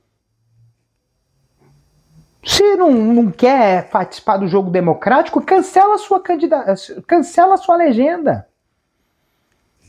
Se 2.41 2.77
não, 2.77 2.93
não 2.93 3.31
quer 3.31 3.89
participar 3.89 4.37
do 4.37 4.47
jogo 4.47 4.69
democrático, 4.69 5.41
cancela 5.41 5.97
sua 5.97 6.21
candidata, 6.21 6.73
cancela 7.05 7.57
sua 7.57 7.75
legenda. 7.75 8.47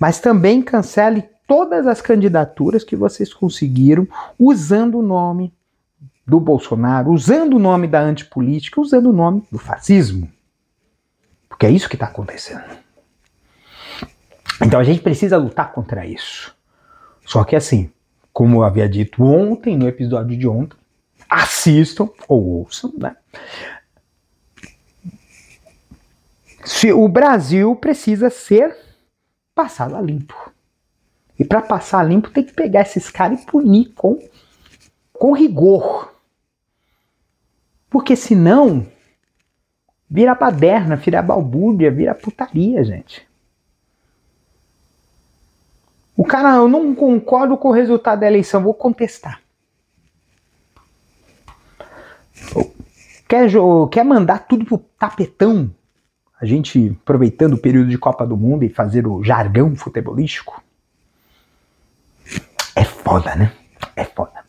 Mas 0.00 0.18
também 0.18 0.60
cancele 0.60 1.22
todas 1.46 1.86
as 1.86 2.00
candidaturas 2.00 2.82
que 2.82 2.96
vocês 2.96 3.32
conseguiram 3.32 4.08
usando 4.36 4.98
o 4.98 5.02
nome 5.02 5.56
do 6.28 6.38
Bolsonaro, 6.38 7.10
usando 7.10 7.54
o 7.54 7.58
nome 7.58 7.88
da 7.88 8.00
antipolítica, 8.00 8.80
usando 8.80 9.08
o 9.08 9.12
nome 9.14 9.42
do 9.50 9.58
fascismo. 9.58 10.30
Porque 11.48 11.64
é 11.64 11.70
isso 11.70 11.88
que 11.88 11.96
está 11.96 12.06
acontecendo. 12.06 12.62
Então 14.60 14.78
a 14.78 14.84
gente 14.84 15.00
precisa 15.00 15.38
lutar 15.38 15.72
contra 15.72 16.06
isso. 16.06 16.54
Só 17.24 17.44
que 17.44 17.56
assim, 17.56 17.90
como 18.30 18.58
eu 18.58 18.64
havia 18.64 18.86
dito 18.86 19.24
ontem, 19.24 19.74
no 19.74 19.88
episódio 19.88 20.36
de 20.36 20.46
ontem, 20.46 20.76
assistam 21.30 22.10
ou 22.28 22.44
ouçam, 22.60 22.92
né? 22.98 23.16
Se 26.62 26.92
o 26.92 27.08
Brasil 27.08 27.74
precisa 27.74 28.28
ser 28.28 28.76
passado 29.54 29.96
a 29.96 30.02
limpo. 30.02 30.52
E 31.38 31.44
para 31.44 31.62
passar 31.62 32.02
limpo 32.02 32.30
tem 32.30 32.44
que 32.44 32.52
pegar 32.52 32.82
esses 32.82 33.08
caras 33.08 33.42
e 33.42 33.46
punir 33.46 33.92
com, 33.94 34.18
com 35.10 35.32
rigor. 35.32 36.17
Porque 37.90 38.14
senão 38.14 38.86
vira 40.10 40.34
baderna, 40.34 40.96
vira 40.96 41.22
balbúrdia, 41.22 41.90
vira 41.90 42.14
putaria, 42.14 42.82
gente. 42.84 43.26
O 46.16 46.24
cara, 46.24 46.56
eu 46.56 46.68
não 46.68 46.94
concordo 46.94 47.56
com 47.56 47.68
o 47.68 47.72
resultado 47.72 48.20
da 48.20 48.26
eleição, 48.26 48.62
vou 48.62 48.74
contestar. 48.74 49.40
Quer, 53.28 53.48
quer 53.90 54.04
mandar 54.04 54.40
tudo 54.40 54.64
pro 54.64 54.78
tapetão? 54.78 55.70
A 56.40 56.46
gente 56.46 56.96
aproveitando 57.02 57.54
o 57.54 57.58
período 57.58 57.90
de 57.90 57.98
Copa 57.98 58.26
do 58.26 58.36
Mundo 58.36 58.64
e 58.64 58.68
fazer 58.68 59.06
o 59.06 59.22
jargão 59.22 59.76
futebolístico? 59.76 60.62
É 62.74 62.84
foda, 62.84 63.34
né? 63.34 63.52
É 63.94 64.04
foda. 64.04 64.47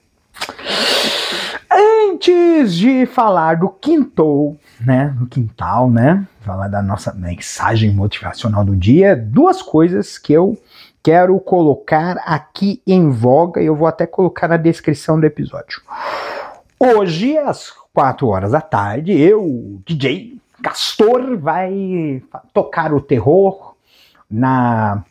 Antes 2.19 2.75
de 2.75 3.05
falar 3.05 3.55
do 3.55 3.69
quintal, 3.69 4.57
né? 4.81 5.15
Do 5.17 5.25
quintal, 5.25 5.89
né? 5.89 6.27
Falar 6.41 6.67
da 6.67 6.81
nossa 6.81 7.13
mensagem 7.13 7.93
motivacional 7.93 8.65
do 8.65 8.75
dia, 8.75 9.15
duas 9.15 9.61
coisas 9.61 10.17
que 10.17 10.33
eu 10.33 10.61
quero 11.01 11.39
colocar 11.39 12.17
aqui 12.25 12.81
em 12.85 13.09
voga 13.09 13.61
e 13.61 13.67
eu 13.67 13.75
vou 13.75 13.87
até 13.87 14.05
colocar 14.05 14.49
na 14.49 14.57
descrição 14.57 15.17
do 15.17 15.25
episódio. 15.25 15.81
Hoje, 16.77 17.37
às 17.37 17.71
4 17.93 18.27
horas 18.27 18.51
da 18.51 18.59
tarde, 18.59 19.17
eu, 19.17 19.79
DJ 19.85 20.37
Castor, 20.61 21.37
vai 21.37 22.21
tocar 22.53 22.91
o 22.91 22.99
terror 22.99 23.75
na 24.29 25.05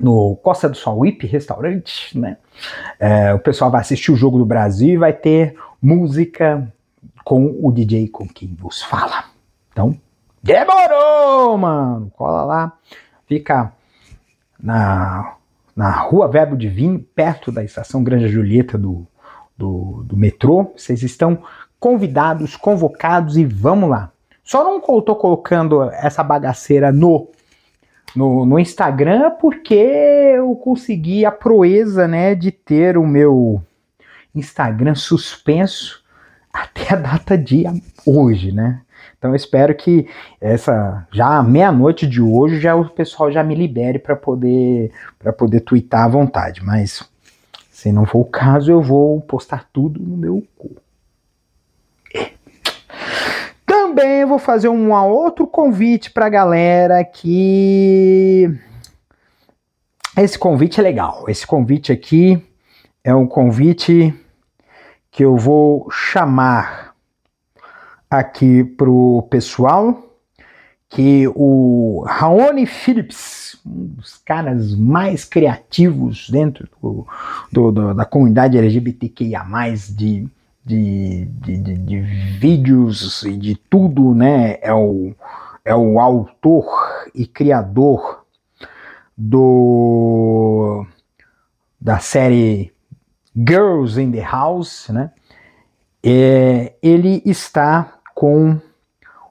no 0.00 0.36
Costa 0.36 0.66
do 0.66 0.76
Sol 0.78 1.02
VIP 1.02 1.26
Restaurante, 1.26 2.18
né? 2.18 2.38
É, 2.98 3.34
o 3.34 3.38
pessoal 3.38 3.70
vai 3.70 3.82
assistir 3.82 4.10
o 4.10 4.16
Jogo 4.16 4.38
do 4.38 4.46
Brasil 4.46 4.94
e 4.94 4.96
vai 4.96 5.12
ter 5.12 5.54
música 5.80 6.72
com 7.24 7.58
o 7.62 7.72
DJ 7.72 8.08
com 8.08 8.26
quem 8.26 8.54
vos 8.54 8.82
fala. 8.82 9.24
Então, 9.72 9.96
demorou, 10.42 11.56
mano! 11.56 12.10
Cola 12.16 12.44
lá, 12.44 12.72
fica 13.26 13.72
na, 14.62 15.36
na 15.74 15.90
rua 15.90 16.28
Verbo 16.28 16.56
Divino, 16.56 16.98
perto 16.98 17.50
da 17.50 17.64
estação 17.64 18.02
Grande 18.02 18.28
Julieta 18.28 18.76
do, 18.76 19.06
do, 19.56 20.02
do 20.04 20.16
metrô. 20.16 20.72
Vocês 20.76 21.02
estão 21.02 21.42
convidados, 21.78 22.56
convocados 22.56 23.36
e 23.36 23.44
vamos 23.44 23.88
lá. 23.88 24.12
Só 24.42 24.64
não 24.64 24.78
estou 24.78 25.16
colocando 25.16 25.84
essa 25.92 26.22
bagaceira 26.22 26.90
no, 26.90 27.28
no, 28.14 28.44
no, 28.44 28.58
Instagram 28.58 29.30
porque 29.40 29.74
eu 29.74 30.54
consegui 30.56 31.24
a 31.24 31.30
proeza 31.30 32.08
né, 32.08 32.34
de 32.34 32.50
ter 32.50 32.98
o 32.98 33.06
meu 33.06 33.62
Instagram 34.34 34.94
suspenso 34.94 36.02
até 36.52 36.94
a 36.94 36.96
data 36.96 37.36
de 37.36 37.64
hoje, 38.06 38.52
né? 38.52 38.82
Então 39.16 39.30
eu 39.30 39.36
espero 39.36 39.74
que 39.74 40.08
essa 40.40 41.06
já 41.12 41.42
meia-noite 41.42 42.06
de 42.06 42.20
hoje 42.20 42.58
já 42.58 42.74
o 42.74 42.88
pessoal 42.88 43.30
já 43.30 43.44
me 43.44 43.54
libere 43.54 43.98
para 43.98 44.16
poder 44.16 44.90
para 45.18 45.32
poder 45.32 45.60
twittar 45.60 46.04
à 46.04 46.08
vontade, 46.08 46.64
mas 46.64 47.08
se 47.70 47.92
não 47.92 48.04
for 48.04 48.20
o 48.20 48.24
caso, 48.24 48.70
eu 48.70 48.82
vou 48.82 49.20
postar 49.22 49.68
tudo 49.72 50.00
no 50.00 50.16
meu 50.16 50.46
cu. 50.56 50.76
É. 52.14 52.32
Também 53.64 54.24
vou 54.24 54.38
fazer 54.38 54.68
um 54.68 54.92
outro 54.92 55.46
convite 55.46 56.10
para 56.10 56.26
a 56.26 56.30
galera 56.30 57.02
que 57.04 58.50
esse 60.16 60.38
convite 60.38 60.78
é 60.78 60.82
legal. 60.82 61.24
Esse 61.28 61.46
convite 61.46 61.90
aqui 61.90 62.42
é 63.02 63.14
um 63.14 63.26
convite 63.26 64.14
que 65.10 65.24
eu 65.24 65.36
vou 65.36 65.88
chamar 65.90 66.94
aqui 68.08 68.64
pro 68.64 69.26
pessoal 69.30 70.06
que 70.88 71.28
o 71.36 72.04
Raoni 72.06 72.66
Phillips, 72.66 73.56
um 73.64 73.86
dos 73.86 74.18
caras 74.18 74.74
mais 74.74 75.24
criativos 75.24 76.28
dentro 76.28 76.68
do, 76.82 77.06
do, 77.52 77.70
do, 77.70 77.94
da 77.94 78.04
comunidade 78.04 78.58
LGBTQIA+, 78.58 79.44
de, 79.90 80.28
de, 80.64 81.24
de, 81.26 81.56
de, 81.56 81.74
de 81.74 82.00
vídeos 82.40 83.22
e 83.22 83.36
de 83.36 83.54
tudo, 83.54 84.12
né, 84.14 84.58
é 84.60 84.74
o, 84.74 85.14
é 85.64 85.74
o 85.74 86.00
autor 86.00 86.66
e 87.14 87.24
criador 87.24 88.24
do 89.16 90.84
da 91.80 91.98
série 91.98 92.72
Girls 93.48 94.00
in 94.00 94.12
the 94.12 94.20
House, 94.20 94.88
né, 94.88 95.10
é, 96.02 96.74
ele 96.82 97.22
está 97.24 97.94
com 98.14 98.58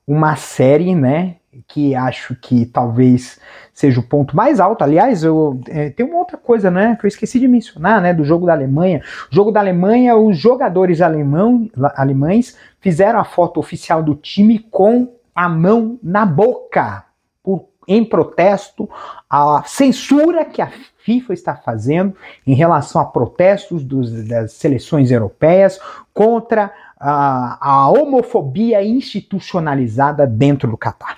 uma 0.08 0.36
série, 0.36 0.96
né, 0.96 1.36
que 1.68 1.94
acho 1.94 2.36
que 2.36 2.66
talvez 2.66 3.39
seja 3.74 4.00
o 4.00 4.04
ponto 4.04 4.36
mais 4.36 4.60
alto. 4.60 4.84
Aliás, 4.84 5.24
eu, 5.24 5.62
é, 5.68 5.89
tem 5.89 6.06
uma 6.06 6.18
outra 6.18 6.38
coisa, 6.38 6.72
né, 6.72 6.98
que 7.00 7.06
eu 7.06 7.08
esqueci 7.08 7.39
de 7.39 7.48
mencionar, 7.48 8.01
né, 8.01 8.13
do 8.13 8.24
jogo 8.24 8.46
da 8.46 8.54
Alemanha. 8.54 9.01
O 9.32 9.36
jogo 9.36 9.51
da 9.51 9.60
Alemanha, 9.60 10.16
os 10.16 10.38
jogadores 10.38 11.01
alemão, 11.01 11.70
alemães 11.96 12.58
fizeram 12.80 13.20
a 13.20 13.24
foto 13.24 13.60
oficial 13.60 14.01
do 14.01 14.16
time 14.16 14.60
com 14.60 15.13
a 15.34 15.48
mão 15.48 16.00
na 16.01 16.25
boca, 16.25 17.06
por, 17.44 17.66
em 17.88 18.04
protesto 18.04 18.89
à 19.30 19.63
censura 19.66 20.46
que 20.46 20.62
a 20.62 20.72
FIFA 21.10 21.34
está 21.34 21.56
fazendo 21.56 22.16
em 22.46 22.54
relação 22.54 23.01
a 23.01 23.06
protestos 23.06 23.84
dos, 23.84 24.28
das 24.28 24.54
seleções 24.54 25.10
europeias 25.10 25.80
contra 26.13 26.72
a, 27.00 27.58
a 27.60 27.89
homofobia 27.89 28.84
institucionalizada 28.84 30.28
dentro 30.28 30.70
do 30.70 30.78
Catar, 30.78 31.18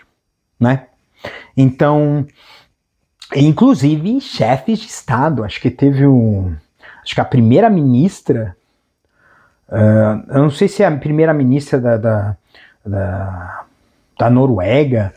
né? 0.57 0.85
Então, 1.57 2.25
inclusive 3.35 4.21
chefes 4.21 4.79
de 4.79 4.87
Estado, 4.87 5.43
acho 5.43 5.59
que 5.59 5.69
teve 5.69 6.07
um, 6.07 6.55
acho 7.03 7.13
que 7.13 7.21
a 7.21 7.25
primeira 7.25 7.69
ministra, 7.69 8.55
uh, 9.67 10.33
eu 10.33 10.43
não 10.43 10.49
sei 10.49 10.69
se 10.69 10.83
é 10.83 10.87
a 10.87 10.97
primeira 10.97 11.33
ministra 11.33 11.81
da, 11.81 11.97
da, 11.97 12.37
da, 12.85 13.65
da 14.17 14.29
Noruega 14.29 15.13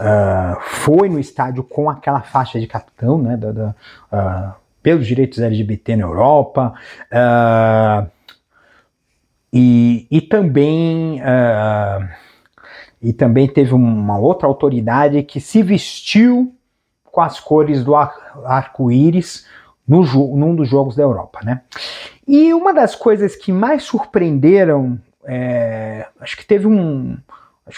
uh, 0.00 0.60
foi 0.60 1.08
no 1.08 1.18
estádio 1.18 1.62
com 1.62 1.88
aquela 1.88 2.20
faixa 2.20 2.58
de 2.58 2.66
capitão, 2.66 3.18
né, 3.18 3.36
da, 3.36 3.52
da 3.52 3.74
uh, 4.12 4.54
pelos 4.82 5.06
direitos 5.06 5.38
LGBT 5.38 5.96
na 5.96 6.04
Europa, 6.04 6.74
uh, 7.10 8.10
e, 9.52 10.06
e 10.10 10.20
também 10.20 11.20
e 13.00 13.12
também 13.12 13.46
teve 13.46 13.72
uma 13.72 14.18
outra 14.18 14.48
autoridade 14.48 15.22
que 15.22 15.40
se 15.40 15.62
vestiu 15.62 16.54
com 17.04 17.20
as 17.20 17.38
cores 17.38 17.84
do 17.84 17.94
arco-íris 17.94 19.46
no 19.86 20.02
num 20.34 20.56
dos 20.56 20.68
jogos 20.68 20.96
da 20.96 21.02
Europa, 21.02 21.40
né? 21.44 21.60
E 22.26 22.52
uma 22.54 22.72
das 22.72 22.96
coisas 22.96 23.36
que 23.36 23.52
mais 23.52 23.84
surpreenderam, 23.84 24.98
é, 25.24 26.06
acho 26.20 26.36
que 26.36 26.46
teve 26.46 26.66
um, 26.66 27.16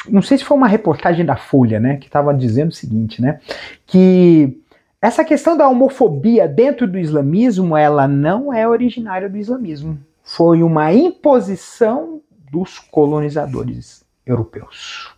não 0.09 0.23
sei 0.23 0.39
se 0.39 0.45
foi 0.45 0.57
uma 0.57 0.69
reportagem 0.69 1.25
da 1.25 1.37
Folha, 1.37 1.79
né, 1.79 1.97
que 1.97 2.07
estava 2.07 2.35
dizendo 2.35 2.71
o 2.71 2.75
seguinte, 2.75 3.23
né, 3.23 3.41
que 3.87 4.61
essa 5.01 5.25
questão 5.25 5.57
da 5.57 5.69
homofobia 5.69 6.49
dentro 6.49 6.87
do 6.87 6.99
islamismo, 6.99 7.77
ela 7.77 8.09
não 8.09 8.53
é 8.53 8.67
originária 8.67 9.29
do 9.29 9.37
islamismo 9.37 9.99
foi 10.27 10.61
uma 10.61 10.93
imposição 10.93 12.21
dos 12.51 12.81
colonizadores 12.81 14.05
europeus. 14.27 15.15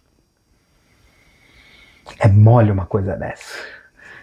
É 2.21 2.29
mole 2.29 2.71
uma 2.71 2.85
coisa 2.85 3.17
dessa. 3.17 3.55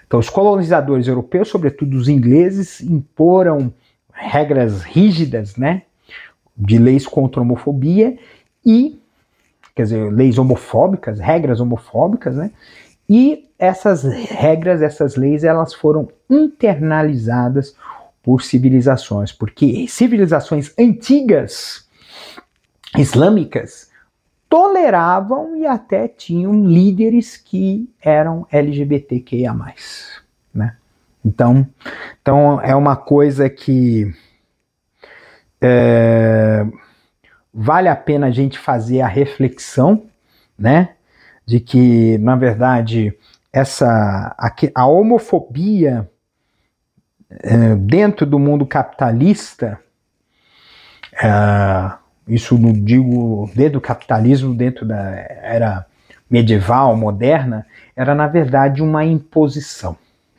Então, 0.05 0.19
os 0.19 0.29
colonizadores 0.29 1.07
europeus, 1.07 1.47
sobretudo 1.49 1.97
os 1.97 2.07
ingleses, 2.07 2.81
imporam 2.81 3.73
regras 4.13 4.83
rígidas, 4.83 5.57
né, 5.57 5.81
de 6.55 6.77
leis 6.77 7.07
contra 7.07 7.41
a 7.41 7.43
homofobia 7.43 8.17
e, 8.63 9.01
quer 9.75 9.83
dizer, 9.83 10.11
leis 10.11 10.37
homofóbicas, 10.37 11.19
regras 11.19 11.59
homofóbicas, 11.59 12.35
né, 12.35 12.51
e 13.07 13.49
essas 13.59 14.03
regras, 14.03 14.81
essas 14.81 15.15
leis, 15.15 15.43
elas 15.43 15.73
foram 15.73 16.09
internalizadas 16.29 17.75
por 18.23 18.41
civilizações, 18.41 19.31
porque 19.31 19.87
civilizações 19.87 20.73
antigas 20.79 21.87
islâmicas 22.97 23.91
toleravam 24.49 25.55
e 25.57 25.65
até 25.65 26.07
tinham 26.07 26.65
líderes 26.65 27.37
que 27.37 27.89
eram 28.01 28.47
LGBTQIA+, 28.51 29.53
né? 30.53 30.77
Então, 31.23 31.67
então 32.21 32.61
é 32.61 32.75
uma 32.75 32.95
coisa 32.95 33.49
que 33.49 34.13
é, 35.61 36.65
vale 37.55 37.87
a 37.87 37.95
pena 37.95 38.27
a 38.27 38.31
gente 38.31 38.59
fazer 38.59 38.99
a 38.99 39.07
reflexão, 39.07 40.03
né, 40.59 40.89
de 41.45 41.61
que 41.61 42.17
na 42.17 42.35
verdade 42.35 43.17
essa 43.53 44.35
a, 44.37 44.53
a 44.75 44.85
homofobia 44.85 46.09
é, 47.29 47.75
dentro 47.75 48.25
do 48.25 48.37
mundo 48.37 48.65
capitalista, 48.65 49.79
é, 51.13 51.91
isso 52.27 52.57
não 52.57 52.73
digo 52.73 53.49
dentro 53.55 53.73
do 53.73 53.81
capitalismo, 53.81 54.53
dentro 54.53 54.85
da 54.85 54.97
era 55.41 55.85
medieval, 56.29 56.97
moderna, 56.97 57.65
era 57.95 58.13
na 58.13 58.27
verdade 58.27 58.81
uma 58.81 59.05
imposição. 59.05 59.95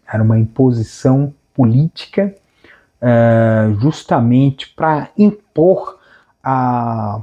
Era 0.07 0.23
uma 0.23 0.39
imposição 0.39 1.33
política 1.55 2.35
é, 3.01 3.73
justamente 3.81 4.69
para 4.75 5.09
impor 5.17 5.99
a, 6.49 7.23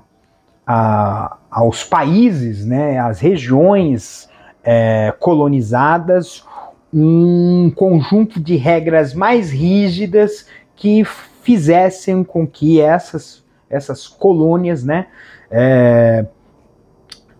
a, 0.68 1.38
aos 1.50 1.86
países, 1.86 2.66
né, 2.66 3.00
às 3.00 3.22
regiões 3.22 4.30
é, 4.62 5.14
colonizadas, 5.18 6.46
um 6.94 7.72
conjunto 7.74 8.38
de 8.38 8.58
regras 8.58 9.14
mais 9.14 9.50
rígidas 9.50 10.46
que 10.76 11.06
fizessem 11.42 12.22
com 12.22 12.46
que 12.46 12.82
essas, 12.82 13.46
essas 13.70 14.08
colônias 14.08 14.84
né, 14.84 15.08
é, 15.50 16.26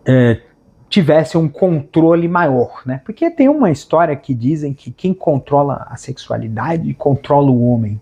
é, 0.06 0.40
tivessem 0.88 1.38
um 1.38 1.48
controle 1.48 2.26
maior. 2.26 2.80
Né? 2.86 3.02
Porque 3.04 3.30
tem 3.30 3.48
uma 3.48 3.70
história 3.70 4.16
que 4.16 4.32
dizem 4.32 4.72
que 4.72 4.90
quem 4.90 5.12
controla 5.12 5.86
a 5.90 5.96
sexualidade 5.96 6.94
controla 6.94 7.50
o 7.50 7.70
homem. 7.70 8.00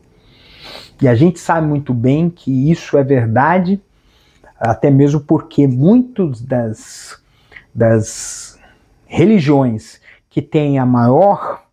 E 1.02 1.08
a 1.08 1.16
gente 1.16 1.40
sabe 1.40 1.66
muito 1.66 1.92
bem 1.92 2.30
que 2.30 2.70
isso 2.70 2.96
é 2.96 3.02
verdade, 3.02 3.82
até 4.56 4.88
mesmo 4.88 5.20
porque 5.20 5.66
muitos 5.66 6.40
das, 6.40 7.20
das 7.74 8.56
religiões 9.04 10.00
que 10.30 10.40
tenha 10.40 10.86
maior 10.86 11.64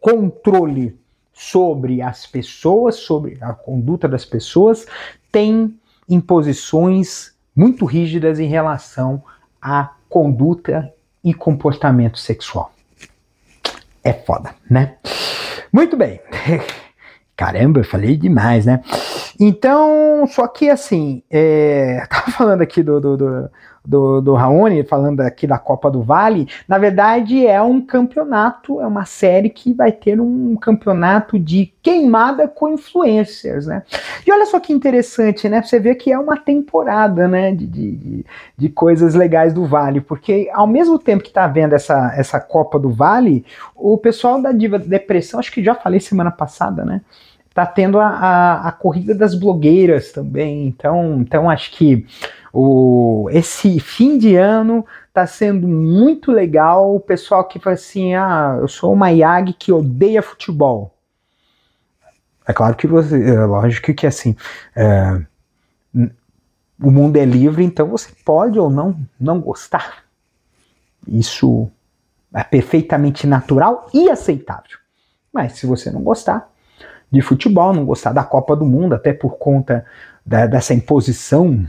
controle 0.00 0.96
sobre 1.32 2.00
as 2.00 2.24
pessoas, 2.24 2.94
sobre 2.94 3.36
a 3.40 3.52
conduta 3.52 4.06
das 4.06 4.24
pessoas, 4.24 4.86
tem 5.32 5.76
imposições 6.08 7.34
muito 7.56 7.84
rígidas 7.84 8.38
em 8.38 8.46
relação 8.46 9.20
à 9.60 9.90
conduta 10.08 10.94
e 11.24 11.34
comportamento 11.34 12.16
sexual. 12.16 12.72
É 14.04 14.12
foda, 14.12 14.54
né? 14.70 14.98
Muito 15.72 15.96
bem. 15.96 16.20
Caramba, 17.38 17.78
eu 17.78 17.84
falei 17.84 18.16
demais, 18.16 18.66
né? 18.66 18.80
Então, 19.40 20.26
só 20.26 20.48
que 20.48 20.68
assim, 20.68 21.22
é, 21.30 22.04
tava 22.10 22.30
falando 22.32 22.62
aqui 22.62 22.82
do, 22.82 23.00
do, 23.00 23.16
do, 23.16 23.50
do, 23.84 24.20
do 24.20 24.34
Raoni, 24.34 24.84
falando 24.84 25.20
aqui 25.20 25.46
da 25.46 25.58
Copa 25.58 25.90
do 25.90 26.02
Vale, 26.02 26.48
na 26.66 26.76
verdade 26.76 27.46
é 27.46 27.62
um 27.62 27.80
campeonato, 27.80 28.80
é 28.80 28.86
uma 28.86 29.04
série 29.04 29.48
que 29.48 29.72
vai 29.72 29.92
ter 29.92 30.20
um 30.20 30.56
campeonato 30.56 31.38
de 31.38 31.72
queimada 31.80 32.48
com 32.48 32.68
influencers, 32.68 33.66
né? 33.66 33.82
E 34.26 34.32
olha 34.32 34.44
só 34.44 34.58
que 34.58 34.72
interessante, 34.72 35.48
né? 35.48 35.62
Você 35.62 35.78
vê 35.78 35.94
que 35.94 36.12
é 36.12 36.18
uma 36.18 36.36
temporada, 36.36 37.28
né, 37.28 37.52
de, 37.52 37.66
de, 37.66 38.26
de 38.56 38.68
coisas 38.68 39.14
legais 39.14 39.54
do 39.54 39.64
Vale, 39.64 40.00
porque 40.00 40.50
ao 40.52 40.66
mesmo 40.66 40.98
tempo 40.98 41.22
que 41.22 41.30
tá 41.30 41.46
vendo 41.46 41.74
essa, 41.74 42.12
essa 42.16 42.40
Copa 42.40 42.78
do 42.78 42.90
Vale, 42.90 43.44
o 43.74 43.96
pessoal 43.96 44.42
da 44.42 44.52
Diva 44.52 44.78
Depressão, 44.78 45.40
acho 45.40 45.52
que 45.52 45.62
já 45.62 45.74
falei 45.74 46.00
semana 46.00 46.30
passada, 46.30 46.84
né? 46.84 47.00
Tá 47.58 47.66
tendo 47.66 47.98
a, 47.98 48.06
a, 48.06 48.68
a, 48.68 48.72
corrida 48.72 49.12
das 49.12 49.34
blogueiras 49.34 50.12
também. 50.12 50.68
Então, 50.68 51.20
então 51.20 51.50
acho 51.50 51.72
que 51.72 52.06
o, 52.52 53.28
esse 53.32 53.80
fim 53.80 54.16
de 54.16 54.36
ano 54.36 54.86
tá 55.12 55.26
sendo 55.26 55.66
muito 55.66 56.30
legal. 56.30 56.94
O 56.94 57.00
pessoal 57.00 57.42
que 57.48 57.58
fala 57.58 57.74
assim: 57.74 58.14
ah, 58.14 58.58
eu 58.60 58.68
sou 58.68 58.92
uma 58.92 59.10
Yag 59.10 59.54
que 59.54 59.72
odeia 59.72 60.22
futebol. 60.22 60.94
É 62.46 62.52
claro 62.52 62.76
que 62.76 62.86
você, 62.86 63.28
é 63.28 63.44
lógico 63.44 63.92
que 63.92 64.06
assim, 64.06 64.36
é, 64.76 65.20
o 66.80 66.92
mundo 66.92 67.16
é 67.16 67.24
livre, 67.24 67.64
então 67.64 67.88
você 67.88 68.12
pode 68.24 68.56
ou 68.56 68.70
não 68.70 68.96
não 69.18 69.40
gostar. 69.40 70.04
Isso 71.08 71.68
é 72.32 72.44
perfeitamente 72.44 73.26
natural 73.26 73.90
e 73.92 74.08
aceitável. 74.08 74.78
Mas 75.32 75.54
se 75.54 75.66
você 75.66 75.90
não 75.90 76.02
gostar 76.02 76.48
de 77.10 77.20
futebol, 77.22 77.72
não 77.72 77.84
gostar 77.84 78.12
da 78.12 78.24
Copa 78.24 78.54
do 78.54 78.64
Mundo, 78.64 78.94
até 78.94 79.12
por 79.12 79.38
conta 79.38 79.84
da, 80.24 80.46
dessa 80.46 80.74
imposição 80.74 81.66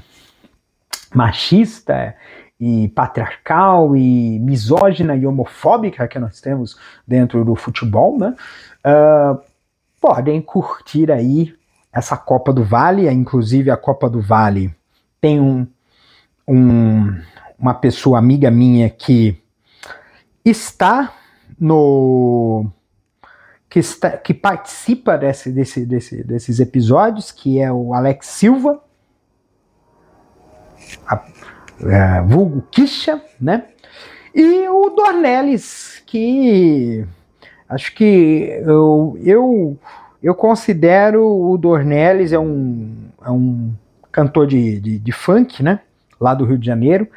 machista 1.14 2.16
e 2.60 2.90
patriarcal 2.90 3.96
e 3.96 4.38
misógina 4.40 5.16
e 5.16 5.26
homofóbica 5.26 6.08
que 6.08 6.20
nós 6.20 6.42
temos 6.42 6.78
dentro 7.08 7.46
do 7.46 7.56
futebol, 7.56 8.18
né? 8.18 8.36
Uh, 8.86 9.42
podem 10.00 10.42
curtir 10.42 11.12
aí 11.12 11.56
essa 11.92 12.18
Copa 12.18 12.54
do 12.54 12.64
Vale, 12.64 13.10
inclusive 13.10 13.72
a 13.72 13.78
Copa 13.78 14.10
do 14.10 14.22
Vale 14.22 14.76
tem 15.22 15.40
um, 15.40 15.68
um, 16.48 17.22
uma 17.58 17.74
pessoa 17.74 18.18
amiga 18.18 18.50
minha 18.50 18.90
que 18.90 19.38
está 20.44 21.14
no 21.60 22.72
que, 23.70 23.80
está, 23.80 24.12
que 24.18 24.34
participa 24.34 25.18
desse, 25.18 25.52
desse, 25.52 25.86
desse, 25.86 26.24
desses 26.24 26.60
episódios, 26.60 27.32
que 27.32 27.60
é 27.60 27.72
o 27.72 27.94
Alex 27.94 28.26
Silva, 28.26 28.82
a, 31.08 31.24
a, 31.86 32.22
vulgo 32.22 32.64
Kisha, 32.72 33.22
né? 33.40 33.66
E 34.34 34.68
o 34.68 34.90
Dornelles, 34.90 36.02
que 36.06 37.06
acho 37.68 37.94
que 37.94 38.60
eu, 38.66 39.18
eu, 39.24 39.78
eu 40.22 40.34
considero 40.34 41.24
o 41.24 41.58
Dornelles 41.58 42.34
é 42.34 42.40
um, 42.40 43.10
é 43.24 43.30
um 43.30 43.72
cantor 44.12 44.48
de, 44.48 44.80
de, 44.80 45.00
de 45.00 45.12
funk, 45.12 45.62
né? 45.62 45.82
Lá 46.20 46.34
do 46.34 46.46
Rio 46.46 46.58
de 46.58 46.66
Janeiro. 46.66 47.08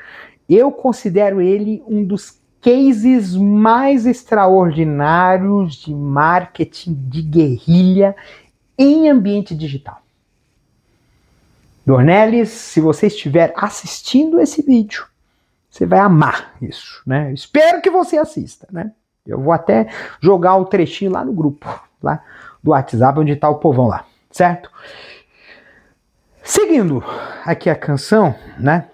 Eu 0.49 0.71
considero 0.71 1.41
ele 1.41 1.83
um 1.87 2.05
dos 2.05 2.41
cases 2.62 3.35
mais 3.35 4.07
extraordinários 4.07 5.75
de 5.75 5.92
marketing 5.92 6.94
de 7.09 7.20
guerrilha 7.20 8.16
em 8.79 9.11
ambiente 9.11 9.55
digital. 9.55 10.01
Dornelles, 11.85 12.51
se 12.51 12.81
você 12.81 13.09
estiver 13.09 13.53
assistindo 13.57 14.40
esse 14.40 14.62
vídeo, 14.62 15.05
você 15.68 15.85
vai 15.85 15.98
amar 15.98 16.55
isso, 16.62 17.03
né? 17.05 17.33
Espero 17.33 17.83
que 17.83 17.90
você 17.90 18.16
assista, 18.16 18.68
né? 18.70 18.92
Eu 19.27 19.40
vou 19.40 19.53
até 19.53 19.88
jogar 20.20 20.57
o 20.57 20.64
trechinho 20.64 21.11
lá 21.11 21.25
no 21.25 21.33
grupo, 21.33 21.66
lá 22.01 22.22
do 22.62 22.70
WhatsApp, 22.70 23.18
onde 23.18 23.33
está 23.33 23.48
o 23.48 23.59
povão 23.59 23.88
lá, 23.88 24.07
certo? 24.31 24.70
Seguindo 26.44 27.03
aqui 27.44 27.68
a 27.68 27.75
canção, 27.75 28.35
né? 28.59 28.88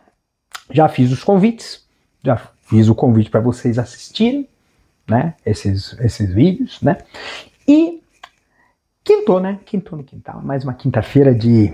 Já 0.70 0.88
fiz 0.88 1.12
os 1.12 1.22
convites, 1.22 1.86
já 2.22 2.40
fiz 2.68 2.88
o 2.88 2.94
convite 2.94 3.30
para 3.30 3.40
vocês 3.40 3.78
assistirem, 3.78 4.48
né? 5.08 5.34
Esses, 5.44 5.96
esses 6.00 6.32
vídeos, 6.32 6.80
né? 6.82 6.98
E 7.66 8.02
quintou, 9.02 9.40
né? 9.40 9.58
Quintou 9.64 9.98
no 9.98 10.04
quintal. 10.04 10.42
Mais 10.42 10.64
uma 10.64 10.74
quinta-feira 10.74 11.34
de 11.34 11.72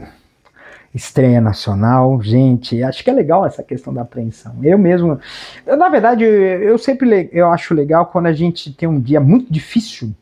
estreia 0.94 1.40
nacional. 1.40 2.22
Gente, 2.22 2.82
acho 2.82 3.02
que 3.02 3.10
é 3.10 3.12
legal 3.12 3.44
essa 3.44 3.62
questão 3.62 3.92
da 3.92 4.02
apreensão. 4.02 4.56
Eu 4.62 4.78
mesmo, 4.78 5.18
eu, 5.66 5.76
na 5.76 5.88
verdade, 5.88 6.24
eu, 6.24 6.78
sempre 6.78 7.28
eu 7.32 7.50
acho 7.50 7.74
legal 7.74 8.06
quando 8.06 8.26
a 8.26 8.32
gente 8.32 8.72
tem 8.72 8.88
um 8.88 9.00
dia 9.00 9.20
muito 9.20 9.52
difícil 9.52 10.14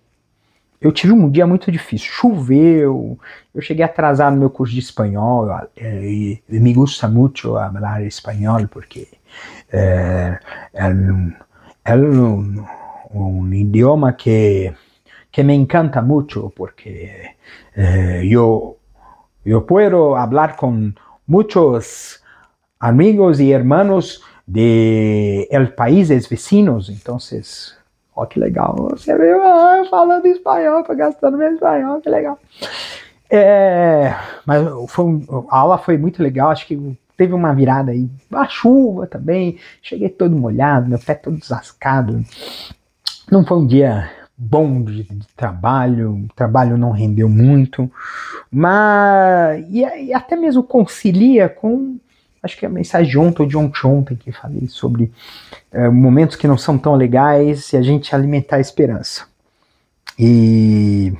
eu 0.83 0.91
tive 0.91 1.13
um 1.13 1.31
dia 1.31 1.47
muito 1.47 1.71
difícil. 1.71 2.11
Choveu, 2.11 3.17
eu 3.55 3.63
cheguei 3.63 3.85
atrasado 3.85 4.35
no 4.35 4.41
meu 4.41 4.51
curso 4.51 4.75
de 4.75 4.81
espanhol. 4.81 5.49
E 5.77 6.43
me 6.49 6.75
gusta 6.75 7.07
muito 7.07 7.53
falar 7.53 8.03
espanhol 8.03 8.67
porque 8.67 9.07
é, 9.73 10.39
é, 10.75 10.87
é 11.85 11.97
um, 11.97 12.65
um, 13.15 13.55
idioma 13.55 14.13
que, 14.13 14.73
que 15.31 15.43
me 15.43 15.55
encanta 15.55 16.03
muito 16.03 16.53
porque 16.55 17.31
é, 17.77 18.25
eu, 18.27 18.77
eu 19.45 19.63
posso 19.63 20.15
falar 20.15 20.57
com 20.57 20.93
muitos 21.27 22.23
amigos 22.79 23.41
e 23.41 23.51
hermanos 23.51 24.23
de 24.47 25.49
el 25.51 25.73
países 25.73 26.27
vecinos, 26.27 26.89
então 26.89 27.19
Ó, 28.15 28.27
que 28.27 28.39
legal. 28.39 28.77
Você 28.91 29.17
viu 29.17 29.43
ah, 29.43 29.85
falando 29.89 30.27
espanhol, 30.27 30.85
tô 30.85 30.95
gastando 30.95 31.39
meu 31.39 31.53
espanhol, 31.55 32.01
que 32.01 32.11
legal. 32.11 32.39
É, 33.31 34.15
mas 34.45 34.63
foi, 34.89 35.27
a 35.49 35.59
aula 35.59 35.79
foi 35.79 35.97
muito 35.97 36.23
legal, 36.23 36.51
acho 36.51 36.67
que 36.67 36.99
teve 37.23 37.35
uma 37.35 37.55
virada 37.55 37.93
aí. 37.93 38.11
A 38.33 38.49
chuva 38.49 39.07
também, 39.07 39.57
cheguei 39.81 40.09
todo 40.09 40.37
molhado, 40.37 40.89
meu 40.89 40.99
pé 40.99 41.15
todo 41.15 41.39
desascado. 41.39 42.25
Não 43.31 43.47
foi 43.47 43.59
um 43.59 43.67
dia 43.67 44.11
bom 44.37 44.83
de, 44.83 45.05
de 45.05 45.27
trabalho, 45.37 46.25
o 46.25 46.35
trabalho 46.35 46.77
não 46.77 46.91
rendeu 46.91 47.29
muito, 47.29 47.89
mas 48.51 49.65
e, 49.71 49.83
e 50.07 50.13
até 50.13 50.35
mesmo 50.35 50.65
concilia 50.65 51.49
com 51.49 51.97
acho 52.43 52.57
que 52.57 52.67
a 52.67 52.69
mensagem 52.69 53.09
de 53.09 53.17
ontem 53.17 53.43
ou 53.43 53.49
de 53.49 53.57
ontem, 53.57 53.87
ontem 53.87 54.17
que 54.17 54.33
falei 54.33 54.67
sobre 54.67 55.13
é, 55.71 55.89
momentos 55.89 56.35
que 56.35 56.49
não 56.49 56.59
são 56.59 56.77
tão 56.77 56.97
legais 56.97 57.73
e 57.73 57.77
a 57.77 57.83
gente 57.83 58.13
alimentar 58.17 58.57
a 58.57 58.61
esperança. 58.61 59.27
E, 60.19 61.13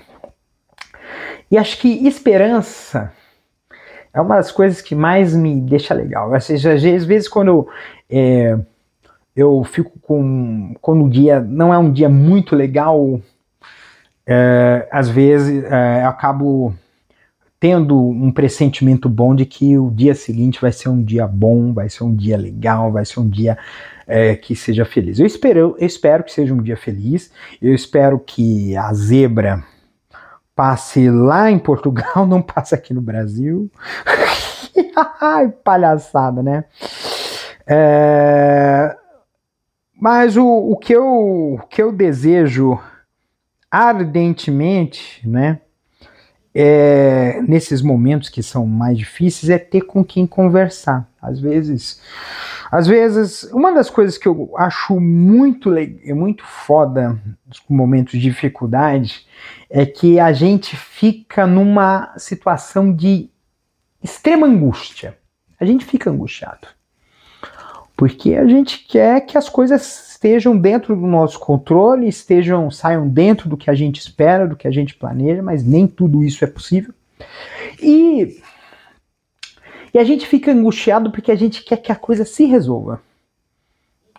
e 1.49 1.57
acho 1.57 1.79
que 1.79 2.09
esperança 2.09 3.13
é 4.15 4.21
uma 4.21 4.37
das 4.37 4.53
coisas 4.53 4.81
que 4.81 4.95
mais 4.95 5.35
me 5.35 5.61
deixa 5.61 5.95
legal. 5.95 6.31
Ou 6.31 6.41
seja, 6.41 6.75
às 6.75 6.83
vezes 6.83 7.29
quando 7.29 7.69
é, 8.11 8.59
eu 9.35 9.65
fico 9.65 9.99
com. 10.01 10.75
Quando 10.81 11.05
o 11.05 11.11
dia 11.11 11.41
não 11.41 11.73
é 11.73 11.79
um 11.79 11.91
dia 11.91 12.09
muito 12.09 12.55
legal, 12.55 13.21
é, 14.27 14.89
às 14.91 15.09
vezes 15.09 15.65
é, 15.65 16.03
eu 16.05 16.09
acabo 16.09 16.75
tendo 17.59 17.97
um 17.97 18.33
pressentimento 18.33 19.09
bom 19.09 19.35
de 19.35 19.47
que 19.47 19.79
o 19.79 19.89
dia 19.89 20.15
seguinte 20.15 20.61
vai 20.61 20.73
ser 20.73 20.89
um 20.89 21.03
dia 21.03 21.27
bom, 21.29 21.73
vai 21.73 21.89
ser 21.89 22.03
um 22.03 22.15
dia 22.15 22.37
legal, 22.37 22.91
vai 22.91 23.05
ser 23.05 23.21
um 23.21 23.29
dia 23.29 23.57
é, 24.07 24.35
que 24.35 24.57
seja 24.57 24.85
feliz. 24.85 25.21
Eu 25.21 25.27
espero, 25.27 25.77
eu 25.79 25.87
espero 25.87 26.25
que 26.25 26.33
seja 26.33 26.53
um 26.53 26.61
dia 26.61 26.77
feliz, 26.77 27.31
eu 27.61 27.73
espero 27.73 28.19
que 28.19 28.77
a 28.77 28.93
zebra 28.93 29.63
passe 30.63 31.11
lá 31.11 31.51
em 31.51 31.59
Portugal, 31.59 32.25
não 32.25 32.41
passe 32.41 32.73
aqui 32.73 32.95
no 32.95 33.01
Brasil. 33.01 33.69
Ai, 35.21 35.49
palhaçada, 35.49 36.41
né? 36.41 36.65
É, 37.67 38.97
mas 40.01 40.37
o, 40.37 40.47
o, 40.47 40.77
que 40.77 40.93
eu, 40.93 41.05
o 41.55 41.67
que 41.69 41.83
eu 41.83 41.91
desejo 41.91 42.79
ardentemente, 43.69 45.29
né? 45.29 45.61
É, 46.55 47.41
nesses 47.43 47.81
momentos 47.81 48.29
que 48.29 48.43
são 48.43 48.67
mais 48.67 48.99
difíceis 48.99 49.49
é 49.51 49.59
ter 49.59 49.83
com 49.83 50.05
quem 50.05 50.27
conversar. 50.27 51.09
Às 51.21 51.41
vezes, 51.41 52.01
às 52.71 52.87
vezes, 52.87 53.45
uma 53.53 53.73
das 53.73 53.89
coisas 53.89 54.19
que 54.19 54.27
eu 54.27 54.53
acho 54.57 54.99
muito 54.99 55.71
muito 56.15 56.45
foda 56.45 57.21
nos 57.47 57.63
momentos 57.69 58.15
de 58.15 58.21
dificuldade 58.21 59.27
é 59.71 59.87
que 59.87 60.19
a 60.19 60.33
gente 60.33 60.77
fica 60.77 61.47
numa 61.47 62.13
situação 62.19 62.93
de 62.93 63.31
extrema 64.03 64.47
angústia. 64.47 65.17
A 65.61 65.65
gente 65.65 65.85
fica 65.85 66.11
angustiado. 66.11 66.67
Porque 68.03 68.35
a 68.35 68.45
gente 68.49 68.81
quer 68.81 69.21
que 69.21 69.39
as 69.39 69.49
coisas 69.49 70.11
estejam 70.11 70.59
dentro 70.59 70.97
do 70.97 71.07
nosso 71.07 71.39
controle, 71.39 72.09
estejam 72.09 72.69
saiam 72.69 73.09
dentro 73.09 73.49
do 73.49 73.57
que 73.57 73.71
a 73.71 73.75
gente 73.75 74.01
espera, 74.01 74.45
do 74.45 74.57
que 74.57 74.67
a 74.67 74.73
gente 74.73 74.97
planeja, 74.97 75.41
mas 75.41 75.63
nem 75.63 75.87
tudo 75.87 76.25
isso 76.25 76.43
é 76.43 76.49
possível. 76.49 76.93
E 77.81 78.43
e 79.95 79.99
a 80.01 80.03
gente 80.03 80.27
fica 80.27 80.51
angustiado 80.51 81.13
porque 81.13 81.31
a 81.31 81.37
gente 81.37 81.63
quer 81.63 81.77
que 81.77 81.93
a 81.93 81.95
coisa 81.95 82.25
se 82.25 82.45
resolva. 82.45 83.01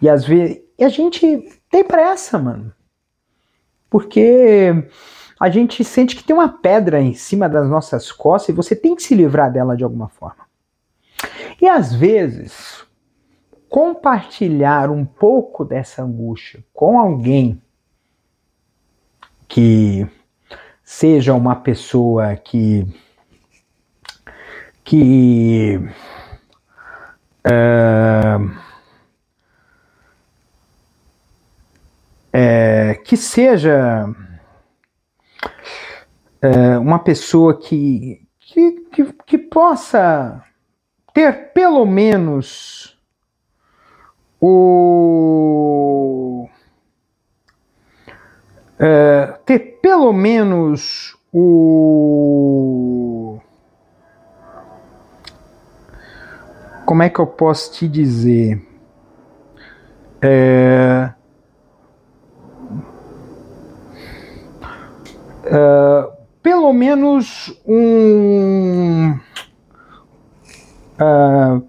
E 0.01 0.07
às 0.07 0.23
vezes 0.23 0.61
e 0.79 0.85
a 0.85 0.87
gente 0.87 1.51
tem 1.69 1.83
pressa, 1.83 2.39
mano. 2.39 2.71
Porque 3.89 4.87
a 5.37 5.49
gente 5.49 5.83
sente 5.83 6.15
que 6.15 6.23
tem 6.23 6.33
uma 6.33 6.47
pedra 6.47 7.01
em 7.01 7.15
cima 7.15 7.49
das 7.49 7.67
nossas 7.67 8.13
costas 8.13 8.47
e 8.47 8.55
você 8.55 8.77
tem 8.77 8.95
que 8.95 9.03
se 9.03 9.13
livrar 9.13 9.51
dela 9.51 9.75
de 9.75 9.83
alguma 9.83 10.07
forma. 10.07 10.45
E 11.61 11.67
às 11.67 11.93
vezes, 11.93 12.85
compartilhar 13.73 14.91
um 14.91 15.03
pouco 15.03 15.65
dessa 15.65 16.03
angústia 16.03 16.63
com 16.71 16.99
alguém 16.99 17.59
que 19.47 20.07
seja 20.83 21.33
uma 21.33 21.55
pessoa 21.55 22.35
que 22.35 22.85
que 24.83 25.79
uh, 27.47 28.55
é, 32.31 32.93
que 33.03 33.17
seja 33.17 34.05
uh, 36.43 36.79
uma 36.79 36.99
pessoa 36.99 37.59
que, 37.59 38.21
que, 38.39 38.71
que, 38.91 39.13
que 39.25 39.37
possa 39.39 40.43
ter 41.11 41.51
pelo 41.53 41.87
menos 41.87 42.92
o 44.45 46.49
é, 48.77 49.39
ter 49.45 49.79
pelo 49.81 50.11
menos 50.11 51.17
o 51.31 53.39
como 56.85 57.03
é 57.03 57.09
que 57.09 57.19
eu 57.19 57.25
posso 57.25 57.71
te 57.71 57.87
dizer? 57.87 58.61
É, 60.21 61.13
é, 65.45 66.11
pelo 66.41 66.73
menos 66.73 67.57
um 67.65 69.17
é, 70.99 71.61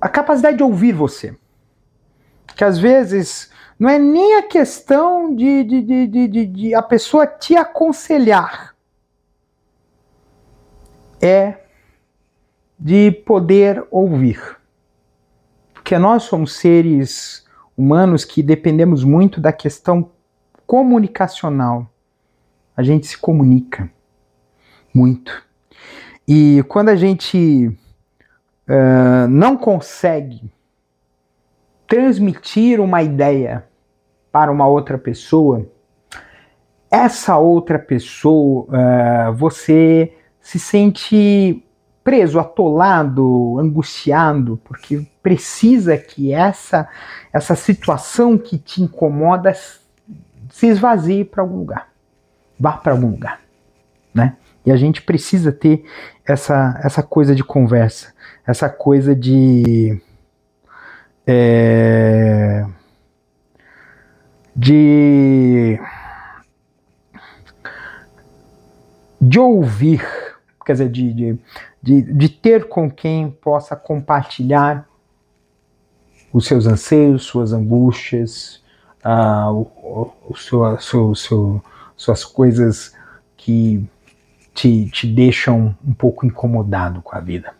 a 0.00 0.08
capacidade 0.08 0.56
de 0.56 0.62
ouvir 0.62 0.94
você 0.94 1.36
que 2.56 2.64
às 2.64 2.78
vezes 2.78 3.50
não 3.78 3.88
é 3.88 3.98
nem 3.98 4.36
a 4.36 4.42
questão 4.42 5.34
de, 5.34 5.64
de, 5.64 5.82
de, 5.82 6.28
de, 6.28 6.46
de 6.46 6.74
a 6.74 6.82
pessoa 6.82 7.26
te 7.26 7.56
aconselhar, 7.56 8.74
é 11.20 11.58
de 12.78 13.10
poder 13.10 13.84
ouvir. 13.90 14.40
Porque 15.72 15.98
nós 15.98 16.24
somos 16.24 16.54
seres 16.54 17.44
humanos 17.76 18.24
que 18.24 18.42
dependemos 18.42 19.02
muito 19.04 19.40
da 19.40 19.52
questão 19.52 20.10
comunicacional. 20.66 21.90
A 22.76 22.82
gente 22.82 23.06
se 23.06 23.18
comunica 23.18 23.90
muito. 24.94 25.42
E 26.26 26.64
quando 26.68 26.88
a 26.88 26.96
gente 26.96 27.68
uh, 28.68 29.28
não 29.28 29.56
consegue 29.56 30.52
transmitir 31.92 32.80
uma 32.80 33.02
ideia 33.02 33.66
para 34.32 34.50
uma 34.50 34.66
outra 34.66 34.96
pessoa, 34.96 35.66
essa 36.90 37.36
outra 37.36 37.78
pessoa, 37.78 38.64
uh, 38.64 39.34
você 39.34 40.10
se 40.40 40.58
sente 40.58 41.62
preso, 42.02 42.40
atolado, 42.40 43.58
angustiado, 43.58 44.58
porque 44.64 45.06
precisa 45.22 45.98
que 45.98 46.32
essa 46.32 46.88
essa 47.30 47.54
situação 47.54 48.38
que 48.38 48.56
te 48.56 48.82
incomoda 48.82 49.52
se 50.48 50.66
esvazie 50.68 51.26
para 51.26 51.42
algum 51.42 51.58
lugar, 51.58 51.88
vá 52.58 52.72
para 52.72 52.92
algum 52.92 53.10
lugar, 53.10 53.38
né? 54.14 54.38
E 54.64 54.72
a 54.72 54.76
gente 54.76 55.02
precisa 55.02 55.52
ter 55.52 55.84
essa 56.24 56.80
essa 56.82 57.02
coisa 57.02 57.34
de 57.34 57.44
conversa, 57.44 58.14
essa 58.46 58.70
coisa 58.70 59.14
de 59.14 60.00
é, 61.26 62.66
de 64.54 65.78
de 69.22 69.38
ouvir, 69.38 70.04
quer 70.66 70.72
dizer, 70.72 70.88
de, 70.90 71.12
de, 71.12 71.38
de, 71.80 72.02
de 72.02 72.28
ter 72.28 72.68
com 72.68 72.90
quem 72.90 73.30
possa 73.30 73.76
compartilhar 73.76 74.84
os 76.32 76.44
seus 76.44 76.66
anseios, 76.66 77.22
suas 77.22 77.52
angústias, 77.52 78.60
uh, 79.04 79.52
o, 79.52 80.12
o, 80.28 80.36
seu, 80.36 80.80
seu, 80.80 81.14
seu, 81.14 81.62
suas 81.96 82.24
coisas 82.24 82.96
que 83.36 83.88
te, 84.52 84.90
te 84.90 85.06
deixam 85.06 85.76
um 85.86 85.94
pouco 85.94 86.26
incomodado 86.26 87.00
com 87.00 87.16
a 87.16 87.20
vida. 87.20 87.54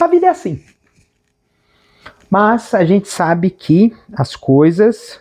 A 0.00 0.06
vida 0.08 0.26
é 0.26 0.30
assim. 0.30 0.64
Mas 2.28 2.74
a 2.74 2.84
gente 2.84 3.08
sabe 3.08 3.50
que 3.50 3.96
as 4.12 4.34
coisas 4.34 5.20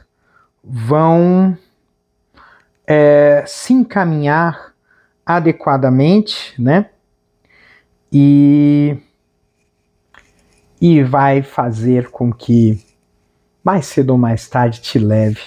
vão 0.64 1.58
é, 2.88 3.44
se 3.46 3.74
encaminhar 3.74 4.74
adequadamente, 5.26 6.60
né? 6.62 6.90
E, 8.12 8.98
e 10.80 11.04
vai 11.04 11.42
fazer 11.42 12.10
com 12.10 12.32
que 12.32 12.84
mais 13.64 13.88
cedo 13.88 14.12
ou 14.12 14.18
mais 14.18 14.48
tarde 14.48 14.82
te 14.82 15.00
leve 15.00 15.42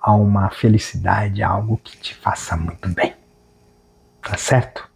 a 0.00 0.14
uma 0.14 0.48
felicidade, 0.48 1.42
algo 1.42 1.76
que 1.82 1.96
te 1.98 2.14
faça 2.14 2.56
muito 2.56 2.88
bem. 2.88 3.14
Tá 4.22 4.36
certo? 4.36 4.88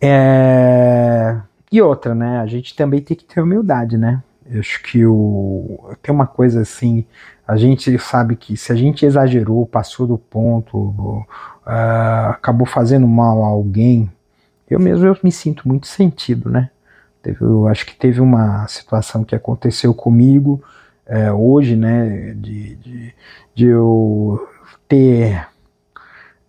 É... 0.00 1.40
E 1.72 1.82
outra, 1.82 2.14
né? 2.14 2.38
A 2.38 2.46
gente 2.46 2.76
também 2.76 3.00
tem 3.00 3.16
que 3.16 3.24
ter 3.24 3.40
humildade, 3.40 3.98
né? 3.98 4.22
Eu 4.50 4.60
acho 4.60 4.82
que 4.82 5.04
o... 5.06 5.94
tem 6.02 6.14
uma 6.14 6.26
coisa 6.26 6.60
assim, 6.60 7.04
a 7.46 7.56
gente 7.56 7.98
sabe 7.98 8.36
que 8.36 8.56
se 8.56 8.72
a 8.72 8.74
gente 8.74 9.04
exagerou, 9.06 9.66
passou 9.66 10.06
do 10.06 10.18
ponto, 10.18 10.78
uh, 10.78 12.30
acabou 12.30 12.66
fazendo 12.66 13.06
mal 13.06 13.44
a 13.44 13.48
alguém, 13.48 14.10
eu 14.68 14.80
mesmo 14.80 15.06
eu 15.06 15.16
me 15.22 15.32
sinto 15.32 15.68
muito 15.68 15.86
sentido, 15.86 16.50
né? 16.50 16.70
Eu 17.40 17.68
acho 17.68 17.86
que 17.86 17.96
teve 17.96 18.20
uma 18.20 18.66
situação 18.68 19.24
que 19.24 19.34
aconteceu 19.34 19.94
comigo 19.94 20.62
é, 21.06 21.32
hoje, 21.32 21.74
né? 21.74 22.34
De, 22.34 22.76
de, 22.76 23.14
de 23.54 23.66
eu 23.66 24.46
ter 24.86 25.46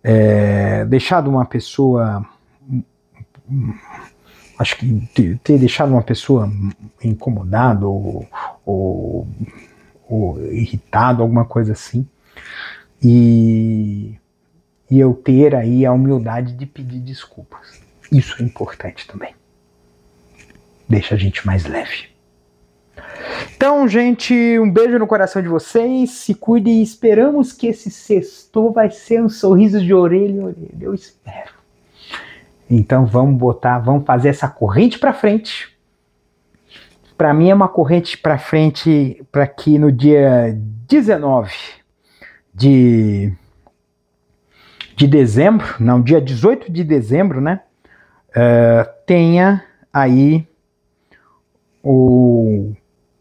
é, 0.02 0.84
deixado 0.84 1.28
uma 1.28 1.46
pessoa 1.46 2.26
acho 4.58 4.76
que 4.76 5.38
ter 5.42 5.58
deixado 5.58 5.90
uma 5.92 6.02
pessoa 6.02 6.50
incomodada 7.02 7.86
ou, 7.86 8.26
ou, 8.64 9.28
ou, 10.08 10.40
irritado, 10.52 11.22
alguma 11.22 11.44
coisa 11.44 11.72
assim, 11.72 12.06
e, 13.02 14.14
e 14.90 14.98
eu 14.98 15.14
ter 15.14 15.54
aí 15.54 15.84
a 15.84 15.92
humildade 15.92 16.54
de 16.54 16.66
pedir 16.66 17.00
desculpas. 17.00 17.80
Isso 18.10 18.40
é 18.40 18.44
importante 18.44 19.06
também. 19.06 19.34
Deixa 20.88 21.14
a 21.14 21.18
gente 21.18 21.44
mais 21.46 21.64
leve. 21.64 22.08
Então, 23.56 23.86
gente, 23.88 24.34
um 24.58 24.70
beijo 24.70 24.98
no 24.98 25.06
coração 25.06 25.42
de 25.42 25.48
vocês. 25.48 26.10
Se 26.10 26.34
cuidem 26.34 26.78
e 26.78 26.82
esperamos 26.82 27.52
que 27.52 27.66
esse 27.66 27.90
sexto 27.90 28.70
vai 28.70 28.90
ser 28.90 29.22
um 29.22 29.28
sorriso 29.28 29.80
de 29.80 29.92
orelha 29.92 30.32
em 30.32 30.44
orelha. 30.44 30.76
Eu 30.80 30.94
espero. 30.94 31.55
Então 32.68 33.06
vamos 33.06 33.38
botar, 33.38 33.78
vamos 33.78 34.04
fazer 34.04 34.28
essa 34.28 34.48
corrente 34.48 34.98
para 34.98 35.12
frente. 35.12 35.76
Para 37.16 37.32
mim 37.32 37.48
é 37.48 37.54
uma 37.54 37.68
corrente 37.68 38.18
para 38.18 38.38
frente 38.38 39.24
para 39.32 39.46
que 39.46 39.78
no 39.78 39.90
dia 39.90 40.54
19 40.88 41.52
de, 42.52 43.32
de 44.96 45.06
dezembro, 45.06 45.66
não, 45.78 46.02
dia 46.02 46.20
18 46.20 46.70
de 46.70 46.84
dezembro, 46.84 47.40
né? 47.40 47.60
Uh, 48.30 48.86
tenha 49.06 49.64
aí 49.92 50.46
o, 51.82 52.72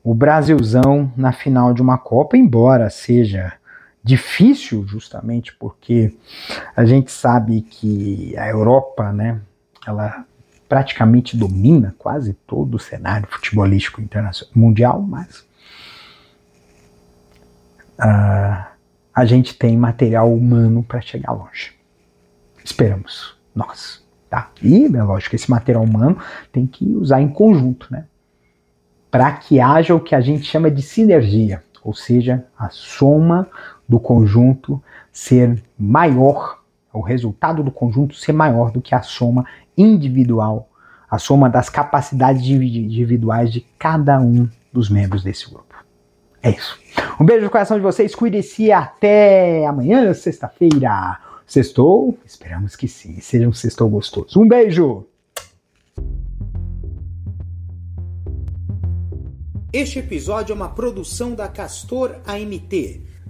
o 0.03 0.13
Brasilzão 0.13 1.11
na 1.15 1.31
final 1.31 1.73
de 1.73 1.81
uma 1.81 1.97
Copa, 1.97 2.35
embora 2.35 2.89
seja 2.89 3.53
difícil 4.05 4.85
justamente 4.85 5.51
porque 5.55 6.15
a 6.75 6.85
gente 6.85 7.11
sabe 7.11 7.61
que 7.61 8.37
a 8.37 8.47
Europa, 8.47 9.11
né, 9.11 9.41
ela 9.85 10.23
praticamente 10.69 11.35
domina 11.35 11.95
quase 11.97 12.33
todo 12.45 12.75
o 12.75 12.79
cenário 12.79 13.27
futebolístico 13.27 14.01
internacional 14.01 14.51
mundial, 14.55 15.01
mas 15.01 15.39
uh, 17.99 18.63
a 19.13 19.25
gente 19.25 19.55
tem 19.55 19.75
material 19.75 20.31
humano 20.31 20.83
para 20.83 21.01
chegar 21.01 21.31
longe. 21.31 21.73
Esperamos 22.63 23.35
nós, 23.55 24.05
tá? 24.29 24.51
E 24.61 24.85
é 24.85 25.03
lógico 25.03 25.31
que 25.31 25.35
esse 25.35 25.49
material 25.49 25.83
humano 25.83 26.19
tem 26.51 26.67
que 26.67 26.85
usar 26.93 27.21
em 27.21 27.27
conjunto, 27.27 27.87
né? 27.89 28.05
Para 29.09 29.31
que 29.31 29.59
haja 29.59 29.95
o 29.95 29.99
que 29.99 30.13
a 30.13 30.21
gente 30.21 30.43
chama 30.43 30.69
de 30.69 30.83
sinergia, 30.83 31.63
ou 31.83 31.93
seja, 31.93 32.45
a 32.57 32.69
soma 32.69 33.49
do 33.87 33.99
conjunto 33.99 34.81
ser 35.11 35.61
maior, 35.77 36.59
o 36.93 37.01
resultado 37.01 37.63
do 37.63 37.71
conjunto 37.71 38.15
ser 38.15 38.31
maior 38.33 38.71
do 38.71 38.81
que 38.81 38.95
a 38.95 39.01
soma 39.01 39.45
individual, 39.77 40.69
a 41.09 41.17
soma 41.17 41.49
das 41.49 41.69
capacidades 41.69 42.45
individuais 42.45 43.51
de 43.51 43.61
cada 43.77 44.19
um 44.19 44.49
dos 44.71 44.89
membros 44.89 45.23
desse 45.23 45.49
grupo. 45.49 45.75
É 46.41 46.51
isso. 46.51 46.77
Um 47.19 47.25
beijo 47.25 47.45
no 47.45 47.49
coração 47.49 47.77
de 47.77 47.83
vocês, 47.83 48.13
cuide-se 48.13 48.71
até 48.71 49.65
amanhã, 49.65 50.13
sexta-feira. 50.13 51.19
Sextou? 51.47 52.17
Esperamos 52.25 52.75
que 52.75 52.87
sim, 52.87 53.19
seja 53.19 53.47
um 53.47 53.53
sextou 53.53 53.89
gostoso. 53.89 54.39
Um 54.39 54.47
beijo! 54.47 55.05
Este 59.71 59.99
episódio 59.99 60.53
é 60.53 60.55
uma 60.55 60.69
produção 60.69 61.35
da 61.35 61.47
Castor 61.47 62.15
AMT 62.25 63.14